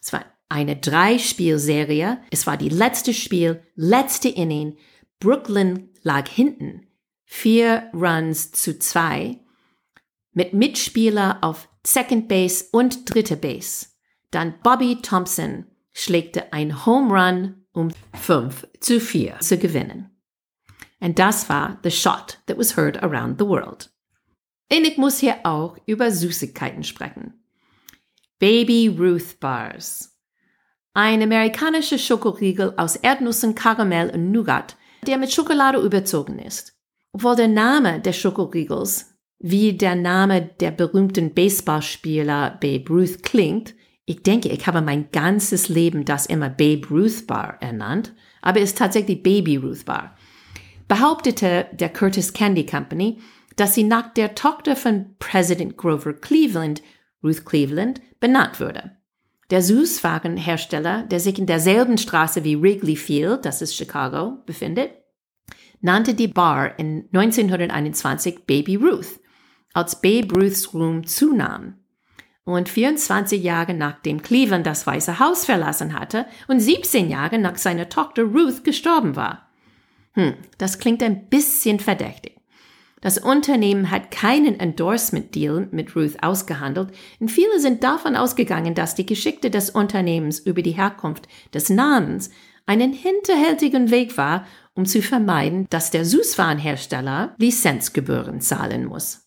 Es 0.00 0.12
war 0.12 0.24
eine 0.48 0.76
Drei-Spiel-Serie. 0.76 2.20
Es 2.30 2.46
war 2.46 2.56
die 2.56 2.68
letzte 2.68 3.14
Spiel, 3.14 3.62
letzte 3.74 4.28
Inning. 4.28 4.76
Brooklyn 5.20 5.90
lag 6.02 6.28
hinten. 6.28 6.86
Vier 7.24 7.88
Runs 7.94 8.52
zu 8.52 8.78
zwei. 8.78 9.40
Mit 10.32 10.52
Mitspieler 10.52 11.38
auf 11.40 11.68
Second 11.86 12.28
Base 12.28 12.66
und 12.72 13.12
dritte 13.12 13.36
Base. 13.36 13.86
Dann 14.32 14.54
Bobby 14.62 15.00
Thompson 15.00 15.66
schlägte 15.92 16.52
ein 16.52 16.84
Home 16.84 17.12
Run, 17.12 17.66
um 17.72 17.90
5 18.14 18.66
zu 18.80 18.98
4 18.98 19.38
zu 19.38 19.58
gewinnen. 19.58 20.10
And 21.00 21.18
das 21.18 21.48
war 21.48 21.78
the 21.84 21.90
shot 21.90 22.38
that 22.46 22.58
was 22.58 22.76
heard 22.76 23.02
around 23.02 23.38
the 23.38 23.46
world. 23.46 23.90
Und 24.72 24.86
ich 24.86 24.96
muss 24.96 25.18
hier 25.18 25.36
auch 25.44 25.76
über 25.86 26.10
Süßigkeiten 26.10 26.82
sprechen. 26.82 27.34
Baby 28.38 28.88
Ruth 28.88 29.38
Bars. 29.38 30.16
Ein 30.94 31.22
amerikanischer 31.22 31.98
Schokoriegel 31.98 32.74
aus 32.76 32.96
Erdnüssen, 32.96 33.54
Karamell 33.54 34.10
und 34.10 34.32
Nougat, 34.32 34.76
der 35.06 35.18
mit 35.18 35.32
Schokolade 35.32 35.78
überzogen 35.78 36.38
ist. 36.38 36.74
Obwohl 37.12 37.36
der 37.36 37.48
Name 37.48 38.00
des 38.00 38.16
Schokoriegels 38.16 39.14
wie 39.38 39.72
der 39.74 39.96
Name 39.96 40.50
der 40.60 40.70
berühmten 40.70 41.34
Baseballspieler 41.34 42.58
Babe 42.60 42.88
Ruth 42.88 43.22
klingt, 43.22 43.74
ich 44.04 44.22
denke, 44.22 44.48
ich 44.48 44.66
habe 44.66 44.82
mein 44.82 45.10
ganzes 45.12 45.68
Leben 45.68 46.04
das 46.04 46.26
immer 46.26 46.48
Babe 46.48 46.88
Ruth 46.90 47.26
Bar 47.26 47.58
ernannt, 47.60 48.12
aber 48.40 48.60
es 48.60 48.70
ist 48.70 48.78
tatsächlich 48.78 49.22
Baby 49.22 49.56
Ruth 49.56 49.84
Bar. 49.84 50.16
Behauptete 50.88 51.66
der 51.72 51.88
Curtis 51.88 52.32
Candy 52.32 52.66
Company, 52.66 53.20
dass 53.56 53.74
sie 53.74 53.84
nach 53.84 54.12
der 54.12 54.34
Tochter 54.34 54.76
von 54.76 55.14
Präsident 55.18 55.76
Grover 55.76 56.14
Cleveland, 56.14 56.82
Ruth 57.22 57.46
Cleveland, 57.46 58.00
benannt 58.18 58.58
würde. 58.58 58.96
Der 59.50 59.62
Süßwarenhersteller, 59.62 61.04
der 61.04 61.20
sich 61.20 61.38
in 61.38 61.46
derselben 61.46 61.98
Straße 61.98 62.42
wie 62.42 62.60
Wrigley 62.60 62.96
Field, 62.96 63.44
das 63.44 63.62
ist 63.62 63.76
Chicago, 63.76 64.42
befindet, 64.46 64.90
nannte 65.80 66.14
die 66.14 66.28
Bar 66.28 66.78
in 66.78 67.08
1921 67.12 68.46
Baby 68.46 68.76
Ruth, 68.76 69.20
als 69.74 70.00
Babe 70.00 70.34
Ruths 70.34 70.72
Ruhm 70.72 71.06
zunahm. 71.06 71.81
Und 72.44 72.68
24 72.68 73.42
Jahre 73.42 73.72
nachdem 73.72 74.20
Cleveland 74.20 74.66
das 74.66 74.86
Weiße 74.86 75.20
Haus 75.20 75.44
verlassen 75.44 75.98
hatte 75.98 76.26
und 76.48 76.60
17 76.60 77.08
Jahre 77.08 77.38
nach 77.38 77.56
seiner 77.56 77.88
Tochter 77.88 78.24
Ruth 78.24 78.64
gestorben 78.64 79.14
war. 79.14 79.48
Hm, 80.14 80.34
das 80.58 80.78
klingt 80.78 81.02
ein 81.02 81.28
bisschen 81.28 81.78
verdächtig. 81.78 82.36
Das 83.00 83.18
Unternehmen 83.18 83.90
hat 83.90 84.12
keinen 84.12 84.60
Endorsement-Deal 84.60 85.68
mit 85.72 85.96
Ruth 85.96 86.22
ausgehandelt 86.22 86.90
und 87.18 87.30
viele 87.30 87.58
sind 87.58 87.82
davon 87.82 88.14
ausgegangen, 88.14 88.74
dass 88.74 88.94
die 88.94 89.06
Geschichte 89.06 89.50
des 89.50 89.70
Unternehmens 89.70 90.38
über 90.38 90.62
die 90.62 90.72
Herkunft 90.72 91.26
des 91.52 91.68
Namens 91.68 92.30
einen 92.64 92.92
hinterhältigen 92.92 93.90
Weg 93.90 94.16
war, 94.16 94.46
um 94.74 94.86
zu 94.86 95.02
vermeiden, 95.02 95.66
dass 95.70 95.90
der 95.90 96.04
Süßwarenhersteller 96.04 97.34
Lizenzgebühren 97.38 98.40
zahlen 98.40 98.84
muss. 98.84 99.21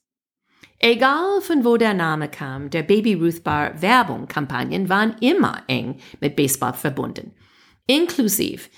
Egal 0.79 1.41
von 1.41 1.63
wo 1.63 1.77
der 1.77 1.93
Name 1.93 2.29
kam, 2.29 2.69
der 2.69 2.83
Baby 2.83 3.13
Ruth 3.13 3.43
Bar 3.43 3.81
Werbung-Kampagnen 3.81 4.89
waren 4.89 5.15
immer 5.21 5.63
eng 5.67 5.99
mit 6.19 6.35
Baseball 6.35 6.73
verbunden. 6.73 7.31
Inklusiv, 7.87 8.69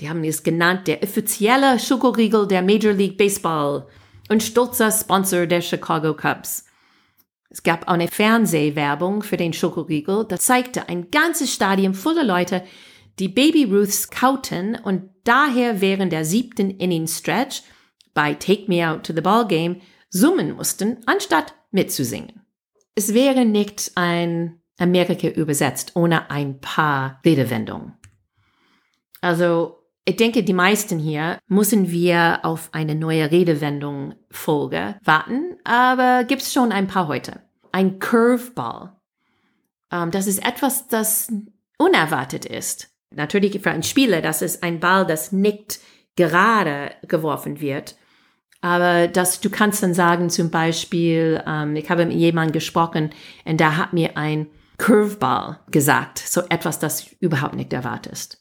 die 0.00 0.08
haben 0.08 0.24
es 0.24 0.42
genannt, 0.42 0.88
der 0.88 1.02
offizielle 1.02 1.78
Schokoriegel 1.78 2.46
der 2.48 2.62
Major 2.62 2.92
League 2.92 3.16
Baseball 3.16 3.86
und 4.28 4.42
stolzer 4.42 4.90
Sponsor 4.90 5.46
der 5.46 5.60
Chicago 5.60 6.14
Cubs. 6.14 6.64
Es 7.50 7.62
gab 7.62 7.88
auch 7.88 7.94
eine 7.94 8.08
Fernsehwerbung 8.08 9.22
für 9.22 9.36
den 9.36 9.52
Schokoriegel, 9.52 10.26
das 10.28 10.42
zeigte 10.42 10.88
ein 10.88 11.10
ganzes 11.10 11.52
Stadion 11.54 11.94
voller 11.94 12.24
Leute, 12.24 12.62
die 13.18 13.28
Baby 13.28 13.64
Ruths 13.64 14.10
kauten 14.10 14.76
und 14.76 15.10
daher 15.24 15.80
während 15.80 16.12
der 16.12 16.24
siebten 16.24 16.70
Inning 16.70 17.06
Stretch 17.06 17.62
bei 18.12 18.34
Take 18.34 18.64
Me 18.68 18.88
Out 18.88 19.04
to 19.04 19.12
the 19.14 19.20
Ball 19.20 19.46
Game 19.46 19.80
summen 20.10 20.52
mussten, 20.56 20.98
anstatt 21.06 21.54
mitzusingen. 21.70 22.42
Es 22.94 23.14
wäre 23.14 23.44
nicht 23.44 23.92
ein 23.94 24.60
Amerika 24.78 25.28
übersetzt 25.28 25.96
ohne 25.96 26.30
ein 26.30 26.60
paar 26.60 27.20
Redewendungen. 27.24 27.94
Also 29.20 29.78
ich 30.04 30.16
denke, 30.16 30.42
die 30.42 30.54
meisten 30.54 30.98
hier 30.98 31.38
müssen 31.48 31.90
wir 31.90 32.40
auf 32.44 32.70
eine 32.72 32.94
neue 32.94 33.30
Redewendung 33.30 34.14
Folge 34.30 34.96
warten, 35.04 35.58
aber 35.64 36.24
gibt's 36.24 36.52
schon 36.52 36.72
ein 36.72 36.86
paar 36.86 37.08
heute. 37.08 37.42
Ein 37.72 37.98
Curveball. 37.98 38.96
Ähm, 39.92 40.10
das 40.10 40.26
ist 40.26 40.42
etwas, 40.42 40.88
das 40.88 41.30
unerwartet 41.76 42.46
ist. 42.46 42.88
Natürlich 43.14 43.60
für 43.60 43.70
einen 43.70 43.82
Spieler, 43.82 44.22
das 44.22 44.40
ist 44.40 44.62
ein 44.62 44.80
Ball, 44.80 45.04
das 45.04 45.30
nicht 45.30 45.80
gerade 46.16 46.92
geworfen 47.06 47.60
wird. 47.60 47.97
Aber 48.60 49.06
dass 49.06 49.40
du 49.40 49.50
kannst 49.50 49.82
dann 49.82 49.94
sagen, 49.94 50.30
zum 50.30 50.50
Beispiel, 50.50 51.42
ähm, 51.46 51.76
ich 51.76 51.88
habe 51.90 52.06
mit 52.06 52.16
jemandem 52.16 52.52
gesprochen 52.52 53.10
und 53.44 53.60
der 53.60 53.76
hat 53.76 53.92
mir 53.92 54.16
ein 54.16 54.48
Curveball 54.78 55.60
gesagt, 55.70 56.18
so 56.18 56.42
etwas, 56.48 56.78
das 56.78 57.10
überhaupt 57.20 57.54
nicht 57.54 57.72
erwartest 57.72 58.38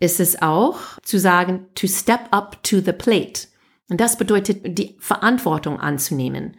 ist 0.00 0.18
es 0.18 0.40
auch 0.42 0.78
zu 1.02 1.18
sagen, 1.18 1.66
to 1.74 1.86
step 1.86 2.20
up 2.30 2.62
to 2.64 2.80
the 2.80 2.92
plate. 2.92 3.46
Und 3.88 4.00
das 4.00 4.16
bedeutet, 4.16 4.78
die 4.78 4.96
Verantwortung 4.98 5.78
anzunehmen. 5.78 6.56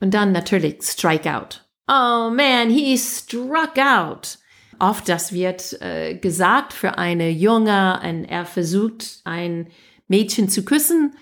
Und 0.00 0.14
dann 0.14 0.32
natürlich 0.32 0.82
strike 0.82 1.32
out. 1.32 1.64
Oh 1.86 2.30
man, 2.30 2.70
he 2.70 2.96
struck 2.96 3.78
out. 3.78 4.38
Oft 4.78 5.08
das 5.08 5.32
wird 5.32 5.80
äh, 5.80 6.14
gesagt 6.14 6.72
für 6.72 6.98
eine 6.98 7.30
Junge, 7.30 8.00
und 8.02 8.24
er 8.24 8.46
versucht 8.46 9.20
ein 9.24 9.68
Mädchen 10.08 10.48
zu 10.48 10.64
küssen 10.64 11.14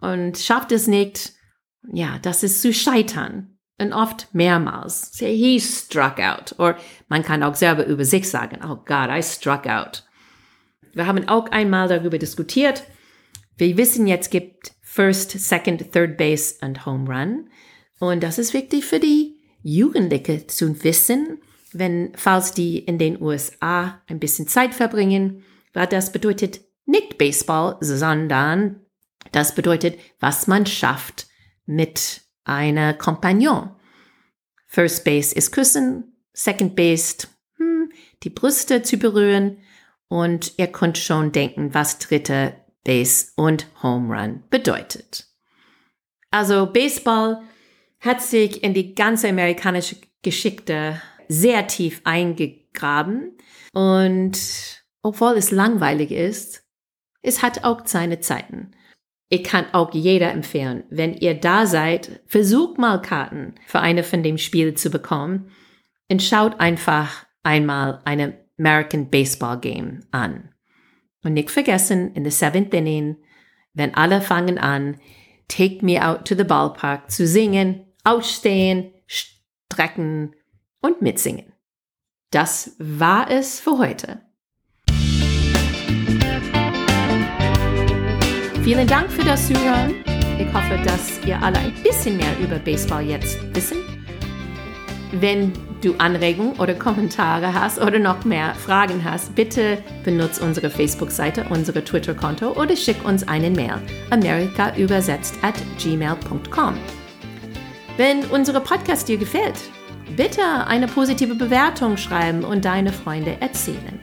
und 0.00 0.38
schafft 0.38 0.72
es 0.72 0.86
nicht. 0.86 1.32
Ja, 1.92 2.18
das 2.20 2.42
ist 2.42 2.62
zu 2.62 2.72
scheitern. 2.72 3.58
Und 3.80 3.92
oft 3.92 4.34
mehrmals. 4.34 5.12
He 5.18 5.60
struck 5.60 6.18
out. 6.18 6.54
Oder 6.58 6.76
man 7.08 7.22
kann 7.22 7.44
auch 7.44 7.54
selber 7.54 7.86
über 7.86 8.04
sich 8.04 8.28
sagen, 8.28 8.58
oh 8.64 8.76
God, 8.84 9.08
I 9.10 9.22
struck 9.22 9.66
out. 9.66 10.04
Wir 10.94 11.06
haben 11.06 11.28
auch 11.28 11.50
einmal 11.52 11.86
darüber 11.86 12.18
diskutiert. 12.18 12.82
Wir 13.56 13.76
wissen 13.76 14.08
jetzt 14.08 14.30
gibt 14.30 14.72
First, 14.80 15.30
Second, 15.30 15.92
Third 15.92 16.16
Base 16.16 16.56
und 16.60 16.84
Home 16.86 17.08
Run. 17.08 17.50
Und 18.00 18.22
das 18.22 18.38
ist 18.38 18.52
wichtig 18.52 18.84
für 18.84 18.98
die 18.98 19.36
Jugendliche 19.62 20.46
zu 20.46 20.82
wissen, 20.82 21.38
wenn, 21.72 22.12
falls 22.16 22.52
die 22.52 22.78
in 22.78 22.98
den 22.98 23.20
USA 23.20 24.00
ein 24.08 24.18
bisschen 24.18 24.48
Zeit 24.48 24.74
verbringen, 24.74 25.44
weil 25.72 25.86
das 25.86 26.10
bedeutet 26.10 26.60
nicht 26.86 27.18
Baseball, 27.18 27.76
sondern 27.80 28.80
das 29.32 29.54
bedeutet, 29.54 29.98
was 30.20 30.46
man 30.46 30.66
schafft 30.66 31.26
mit 31.66 32.22
einer 32.44 32.94
Kompagnon. 32.94 33.70
First 34.66 35.04
Base 35.04 35.34
ist 35.34 35.52
küssen, 35.52 36.16
Second 36.32 36.76
Base, 36.76 37.26
hm, 37.56 37.90
die 38.22 38.30
Brüste 38.30 38.82
zu 38.82 38.96
berühren 38.96 39.58
und 40.08 40.54
ihr 40.56 40.68
könnt 40.68 40.98
schon 40.98 41.32
denken, 41.32 41.74
was 41.74 41.98
dritte 41.98 42.54
Base 42.84 43.32
und 43.36 43.66
Home 43.82 44.14
Run 44.14 44.44
bedeutet. 44.50 45.26
Also 46.30 46.66
Baseball 46.66 47.42
hat 48.00 48.22
sich 48.22 48.62
in 48.62 48.74
die 48.74 48.94
ganze 48.94 49.28
amerikanische 49.28 49.96
Geschichte 50.22 51.00
sehr 51.28 51.66
tief 51.66 52.00
eingegraben 52.04 53.36
und 53.72 54.38
obwohl 55.02 55.36
es 55.36 55.50
langweilig 55.50 56.10
ist, 56.10 56.64
es 57.22 57.42
hat 57.42 57.64
auch 57.64 57.86
seine 57.86 58.20
Zeiten. 58.20 58.72
Ich 59.30 59.44
kann 59.44 59.66
auch 59.72 59.92
jeder 59.92 60.32
empfehlen, 60.32 60.84
wenn 60.88 61.14
ihr 61.14 61.34
da 61.34 61.66
seid, 61.66 62.22
versucht 62.26 62.78
mal 62.78 63.02
Karten 63.02 63.54
für 63.66 63.80
eine 63.80 64.02
von 64.02 64.22
dem 64.22 64.38
Spiel 64.38 64.74
zu 64.74 64.90
bekommen 64.90 65.50
und 66.10 66.22
schaut 66.22 66.58
einfach 66.60 67.26
einmal 67.42 68.00
eine 68.04 68.38
American 68.58 69.10
Baseball 69.10 69.60
Game 69.60 70.00
an. 70.10 70.50
Und 71.22 71.34
nicht 71.34 71.50
vergessen, 71.50 72.14
in 72.14 72.24
the 72.24 72.30
seventh 72.30 72.72
inning, 72.72 73.16
wenn 73.74 73.94
alle 73.94 74.22
fangen 74.22 74.56
an, 74.56 74.98
Take 75.48 75.84
Me 75.84 76.04
Out 76.04 76.26
to 76.26 76.34
the 76.34 76.44
Ballpark 76.44 77.10
zu 77.10 77.26
singen, 77.26 77.86
ausstehen, 78.04 78.92
strecken 79.06 80.34
und 80.80 81.02
mitsingen. 81.02 81.52
Das 82.30 82.76
war 82.78 83.30
es 83.30 83.60
für 83.60 83.78
heute. 83.78 84.22
Vielen 88.68 88.86
Dank 88.86 89.10
für 89.10 89.24
das 89.24 89.46
Zuhören. 89.46 89.94
Ich 90.38 90.46
hoffe, 90.52 90.78
dass 90.84 91.24
ihr 91.24 91.42
alle 91.42 91.56
ein 91.58 91.72
bisschen 91.82 92.18
mehr 92.18 92.38
über 92.38 92.58
Baseball 92.58 93.02
jetzt 93.02 93.38
wissen. 93.56 93.78
Wenn 95.10 95.54
du 95.80 95.94
Anregungen 95.96 96.52
oder 96.60 96.74
Kommentare 96.74 97.54
hast 97.54 97.80
oder 97.80 97.98
noch 97.98 98.26
mehr 98.26 98.54
Fragen 98.54 99.02
hast, 99.02 99.34
bitte 99.34 99.78
benutze 100.04 100.44
unsere 100.44 100.68
Facebook-Seite, 100.68 101.46
unsere 101.48 101.82
Twitter-Konto 101.82 102.60
oder 102.60 102.76
schick 102.76 103.02
uns 103.06 103.26
eine 103.26 103.48
Mail 103.48 103.76
amerikaübersetzt 104.10 105.36
at 105.40 105.54
gmail.com. 105.78 106.74
Wenn 107.96 108.22
unsere 108.26 108.60
Podcast 108.60 109.08
dir 109.08 109.16
gefällt, 109.16 109.58
bitte 110.14 110.42
eine 110.66 110.88
positive 110.88 111.34
Bewertung 111.34 111.96
schreiben 111.96 112.44
und 112.44 112.66
deine 112.66 112.92
Freunde 112.92 113.34
erzählen. 113.40 113.98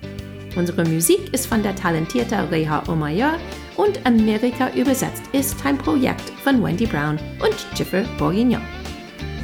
Unsere 0.56 0.86
Musik 0.86 1.32
ist 1.34 1.46
von 1.46 1.62
der 1.62 1.76
talentierten 1.76 2.48
Reha 2.50 2.82
Omayor 2.88 3.38
und 3.78 4.06
Amerika 4.06 4.70
übersetzt 4.74 5.24
ist 5.32 5.66
ein 5.66 5.78
Projekt 5.78 6.30
von 6.44 6.64
Wendy 6.64 6.86
Brown 6.86 7.20
und 7.42 7.56
Jiffer 7.78 8.04
Bourguignon. 8.18 8.62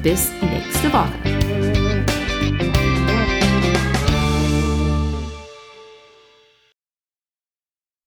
Bis 0.02 0.32
nächste 0.42 0.92
Woche. 0.92 1.41